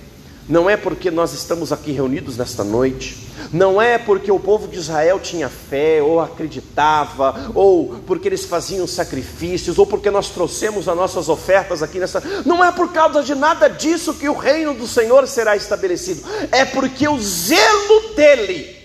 não 0.50 0.68
é 0.68 0.76
porque 0.76 1.12
nós 1.12 1.32
estamos 1.32 1.72
aqui 1.72 1.92
reunidos 1.92 2.36
nesta 2.36 2.64
noite, 2.64 3.28
não 3.54 3.80
é 3.80 4.00
porque 4.00 4.32
o 4.32 4.40
povo 4.40 4.68
de 4.68 4.80
Israel 4.80 5.20
tinha 5.20 5.48
fé, 5.48 6.02
ou 6.02 6.20
acreditava, 6.20 7.52
ou 7.54 8.00
porque 8.08 8.28
eles 8.28 8.46
faziam 8.46 8.88
sacrifícios, 8.88 9.78
ou 9.78 9.86
porque 9.86 10.10
nós 10.10 10.30
trouxemos 10.30 10.90
as 10.90 10.96
nossas 10.96 11.30
ofertas 11.30 11.84
aqui 11.84 12.00
nessa. 12.00 12.20
Não 12.48 12.66
é 12.66 12.72
por 12.72 12.92
causa 12.92 13.22
de 13.22 13.36
nada 13.36 13.70
disso 13.70 14.16
que 14.16 14.28
o 14.28 14.34
reino 14.34 14.74
do 14.74 14.88
Senhor 14.88 15.28
será 15.28 15.56
estabelecido, 15.56 16.24
é 16.52 16.66
porque 16.66 17.08
o 17.08 17.20
zelo 17.20 18.16
dele 18.16 18.76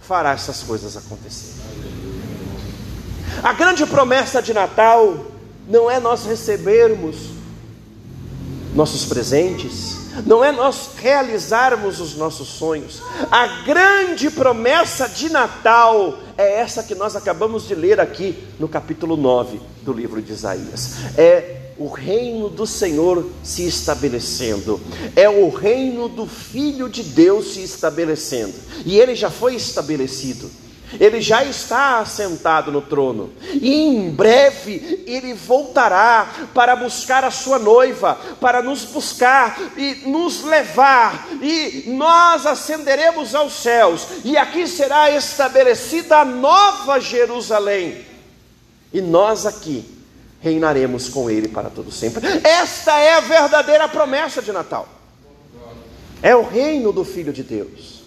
fará 0.00 0.32
essas 0.32 0.64
coisas 0.64 0.96
acontecerem. 0.96 1.58
A 3.40 3.52
grande 3.52 3.86
promessa 3.86 4.42
de 4.42 4.52
Natal 4.52 5.26
não 5.68 5.88
é 5.88 6.00
nós 6.00 6.24
recebermos 6.24 7.16
nossos 8.74 9.04
presentes, 9.04 9.97
não 10.26 10.44
é 10.44 10.52
nós 10.52 10.90
realizarmos 10.96 12.00
os 12.00 12.14
nossos 12.16 12.48
sonhos. 12.48 13.02
A 13.30 13.62
grande 13.64 14.30
promessa 14.30 15.08
de 15.08 15.28
Natal 15.30 16.18
é 16.36 16.60
essa 16.60 16.82
que 16.82 16.94
nós 16.94 17.16
acabamos 17.16 17.66
de 17.66 17.74
ler 17.74 18.00
aqui 18.00 18.36
no 18.58 18.68
capítulo 18.68 19.16
9 19.16 19.60
do 19.82 19.92
livro 19.92 20.20
de 20.20 20.32
Isaías. 20.32 20.96
É 21.16 21.56
o 21.78 21.88
reino 21.88 22.48
do 22.48 22.66
Senhor 22.66 23.30
se 23.42 23.64
estabelecendo, 23.66 24.80
é 25.14 25.28
o 25.28 25.48
reino 25.48 26.08
do 26.08 26.26
Filho 26.26 26.88
de 26.88 27.04
Deus 27.04 27.54
se 27.54 27.62
estabelecendo, 27.62 28.54
e 28.84 28.98
ele 28.98 29.14
já 29.14 29.30
foi 29.30 29.54
estabelecido 29.54 30.50
ele 30.98 31.20
já 31.20 31.44
está 31.44 31.98
assentado 31.98 32.72
no 32.72 32.80
trono, 32.80 33.32
e 33.52 33.74
em 33.74 34.10
breve 34.10 35.04
ele 35.06 35.34
voltará 35.34 36.48
para 36.54 36.74
buscar 36.76 37.24
a 37.24 37.30
sua 37.30 37.58
noiva, 37.58 38.18
para 38.40 38.62
nos 38.62 38.84
buscar 38.84 39.58
e 39.76 40.08
nos 40.08 40.42
levar, 40.44 41.28
e 41.42 41.84
nós 41.88 42.46
ascenderemos 42.46 43.34
aos 43.34 43.52
céus, 43.52 44.06
e 44.24 44.36
aqui 44.36 44.66
será 44.66 45.10
estabelecida 45.10 46.18
a 46.18 46.24
nova 46.24 47.00
Jerusalém, 47.00 48.04
e 48.92 49.00
nós 49.00 49.44
aqui 49.44 49.84
reinaremos 50.40 51.08
com 51.08 51.28
ele 51.28 51.48
para 51.48 51.68
todo 51.68 51.90
sempre. 51.90 52.26
Esta 52.44 52.98
é 52.98 53.14
a 53.14 53.20
verdadeira 53.20 53.88
promessa 53.88 54.40
de 54.40 54.52
Natal. 54.52 54.88
É 56.22 56.34
o 56.34 56.42
reino 56.42 56.92
do 56.92 57.04
Filho 57.04 57.32
de 57.32 57.42
Deus 57.42 57.97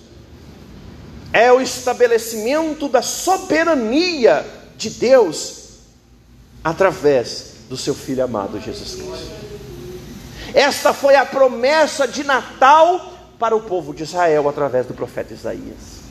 é 1.34 1.52
o 1.52 1.62
estabelecimento 1.62 2.90
da 2.90 3.02
soberania 3.02 4.46
de 4.78 4.90
Deus 4.90 5.62
através 6.64 7.52
do 7.70 7.78
seu 7.78 7.96
Filho 7.96 8.24
amado 8.24 8.60
Jesus 8.60 8.96
Cristo. 8.96 9.32
Esta 10.54 10.94
foi 10.94 11.16
a 11.16 11.26
promessa 11.26 12.08
de 12.08 12.24
Natal 12.24 13.14
para 13.40 13.56
o 13.56 13.62
povo 13.62 13.94
de 13.94 14.04
Israel 14.04 14.48
através 14.50 14.86
do 14.86 14.94
profeta 14.94 15.34
Isaías. 15.34 16.02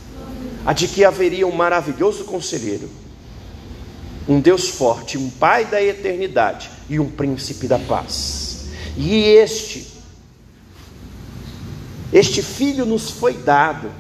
A 0.65 0.73
de 0.73 0.89
que 0.89 1.05
haveria 1.05 1.47
um 1.47 1.53
maravilhoso 1.53 2.25
conselheiro, 2.25 2.89
um 4.29 4.41
Deus 4.41 4.69
forte, 4.69 5.19
um 5.19 5.29
Pai 5.31 5.65
da 5.65 5.83
eternidade 5.83 6.71
e 6.89 6.99
um 6.99 7.11
príncipe 7.11 7.67
da 7.67 7.79
paz. 7.79 8.67
E 8.97 9.25
este, 9.25 9.87
este 12.13 12.43
filho 12.43 12.85
nos 12.85 13.11
foi 13.11 13.35
dado, 13.35 13.91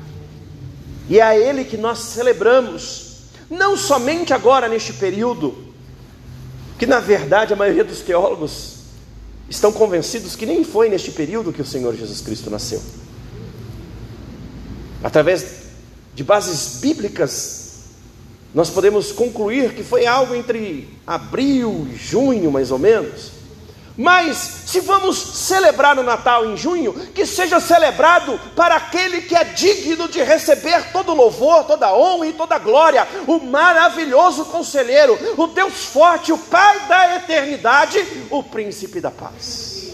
e 1.10 1.18
é 1.18 1.22
a 1.22 1.36
ele 1.36 1.64
que 1.64 1.76
nós 1.76 1.98
celebramos, 1.98 3.24
não 3.50 3.76
somente 3.76 4.32
agora 4.32 4.68
neste 4.68 4.92
período, 4.92 5.74
que 6.78 6.86
na 6.86 7.00
verdade 7.00 7.52
a 7.52 7.56
maioria 7.56 7.82
dos 7.82 7.98
teólogos 7.98 8.76
estão 9.48 9.72
convencidos 9.72 10.36
que 10.36 10.46
nem 10.46 10.62
foi 10.62 10.88
neste 10.88 11.10
período 11.10 11.52
que 11.52 11.60
o 11.60 11.66
Senhor 11.66 11.96
Jesus 11.96 12.20
Cristo 12.20 12.48
nasceu. 12.48 12.80
Através 15.02 15.62
de 16.14 16.22
bases 16.22 16.78
bíblicas, 16.80 17.80
nós 18.54 18.70
podemos 18.70 19.10
concluir 19.10 19.74
que 19.74 19.82
foi 19.82 20.06
algo 20.06 20.32
entre 20.32 20.88
abril 21.04 21.88
e 21.92 21.96
junho, 21.96 22.52
mais 22.52 22.70
ou 22.70 22.78
menos. 22.78 23.32
Mas 24.00 24.62
se 24.64 24.80
vamos 24.80 25.18
celebrar 25.18 25.98
o 25.98 26.02
Natal 26.02 26.46
em 26.46 26.56
junho, 26.56 26.94
que 27.12 27.26
seja 27.26 27.60
celebrado 27.60 28.40
para 28.56 28.76
aquele 28.76 29.20
que 29.20 29.36
é 29.36 29.44
digno 29.44 30.08
de 30.08 30.22
receber 30.22 30.90
todo 30.90 31.12
louvor, 31.12 31.64
toda 31.64 31.94
honra 31.94 32.28
e 32.28 32.32
toda 32.32 32.56
glória, 32.56 33.06
o 33.26 33.38
maravilhoso 33.38 34.46
conselheiro, 34.46 35.18
o 35.36 35.48
Deus 35.48 35.84
forte, 35.84 36.32
o 36.32 36.38
Pai 36.38 36.88
da 36.88 37.16
eternidade, 37.16 38.02
o 38.30 38.42
príncipe 38.42 39.02
da 39.02 39.10
paz. 39.10 39.90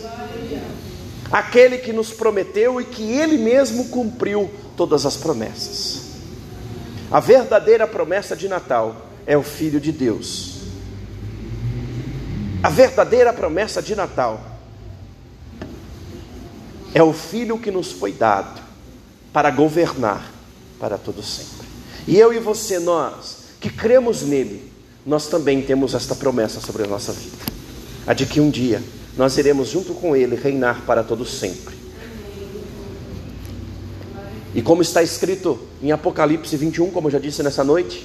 Aquele 1.33 1.79
que 1.79 1.93
nos 1.93 2.13
prometeu 2.13 2.81
e 2.81 2.85
que 2.85 3.11
ele 3.11 3.37
mesmo 3.37 3.89
cumpriu 3.89 4.49
todas 4.77 5.05
as 5.05 5.17
promessas. 5.17 6.03
A 7.11 7.19
verdadeira 7.19 7.89
promessa 7.89 8.37
de 8.37 8.47
Natal 8.47 8.95
é 9.27 9.37
o 9.37 9.43
Filho 9.43 9.81
de 9.81 9.91
Deus 9.91 10.56
a 12.67 12.69
verdadeira 12.69 13.33
promessa 13.33 13.81
de 13.81 13.95
Natal 13.95 14.45
é 16.93 17.01
o 17.01 17.13
filho 17.13 17.61
que 17.61 17.71
nos 17.71 17.93
foi 17.93 18.11
dado 18.11 18.61
para 19.33 19.53
governar 19.53 20.33
para 20.77 20.99
todo 20.99 21.23
sempre. 21.23 21.65
E 22.09 22.19
eu 22.19 22.33
e 22.33 22.41
você, 22.41 22.81
nós 22.81 23.45
que 23.61 23.71
cremos 23.71 24.23
nele, 24.23 24.73
nós 25.07 25.29
também 25.29 25.63
temos 25.63 25.95
esta 25.95 26.17
promessa 26.17 26.61
sobre 26.61 26.83
a 26.83 26.89
nossa 26.89 27.13
vida. 27.13 27.37
A 28.05 28.13
de 28.13 28.27
que 28.27 28.41
um 28.41 28.51
dia 28.51 28.83
nós 29.17 29.39
iremos 29.39 29.69
junto 29.69 29.95
com 29.95 30.17
ele 30.17 30.35
reinar 30.35 30.83
para 30.85 31.05
todo 31.05 31.25
sempre. 31.25 31.77
E 34.53 34.61
como 34.61 34.83
está 34.83 35.05
escrito 35.05 35.57
em 35.81 35.93
Apocalipse 35.93 36.57
21, 36.57 36.91
como 36.91 37.07
eu 37.07 37.13
já 37.13 37.21
disse 37.21 37.45
nessa 37.45 37.63
noite, 37.63 38.05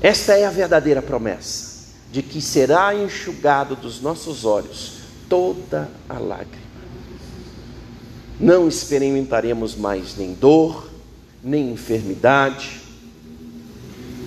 esta 0.00 0.38
é 0.38 0.46
a 0.46 0.50
verdadeira 0.50 1.02
promessa 1.02 1.69
de 2.12 2.22
que 2.22 2.40
será 2.40 2.94
enxugado 2.94 3.76
dos 3.76 4.00
nossos 4.00 4.44
olhos 4.44 4.94
toda 5.28 5.88
a 6.08 6.18
lágrima. 6.18 6.70
Não 8.38 8.66
experimentaremos 8.66 9.76
mais 9.76 10.16
nem 10.16 10.34
dor, 10.34 10.90
nem 11.42 11.70
enfermidade, 11.70 12.80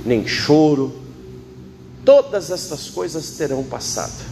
nem 0.06 0.26
choro. 0.26 1.02
Todas 2.06 2.52
estas 2.52 2.90
coisas 2.90 3.32
terão 3.32 3.64
passado, 3.64 4.26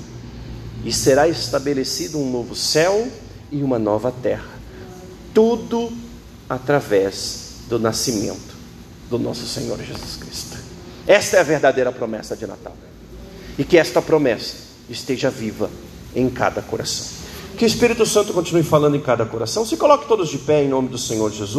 e 0.86 0.92
será 0.92 1.28
estabelecido 1.28 2.20
um 2.20 2.30
novo 2.32 2.56
céu 2.56 3.08
e 3.52 3.64
uma 3.64 3.80
nova 3.80 4.12
terra. 4.12 4.50
Tudo 5.34 5.92
através 6.50 7.56
do 7.68 7.80
nascimento 7.80 8.56
do 9.10 9.18
nosso 9.18 9.46
Senhor 9.46 9.82
Jesus 9.82 10.16
Cristo. 10.18 10.58
Esta 11.08 11.38
é 11.38 11.40
a 11.40 11.44
verdadeira 11.44 11.92
promessa 11.92 12.36
de 12.36 12.46
Natal 12.46 12.76
e 13.58 13.64
que 13.64 13.78
esta 13.78 14.02
promessa 14.02 14.56
esteja 14.90 15.30
viva 15.30 15.70
em 16.16 16.30
cada 16.30 16.62
coração. 16.62 17.08
Que 17.58 17.66
o 17.66 17.68
Espírito 17.68 18.06
Santo 18.06 18.34
continue 18.34 18.64
falando 18.64 18.96
em 18.96 19.02
cada 19.02 19.26
coração. 19.26 19.66
Se 19.66 19.78
coloque 19.78 20.08
todos 20.08 20.30
de 20.30 20.38
pé 20.38 20.64
em 20.64 20.70
nome 20.70 20.88
do 20.88 20.98
Senhor 20.98 21.30
Jesus. 21.32 21.50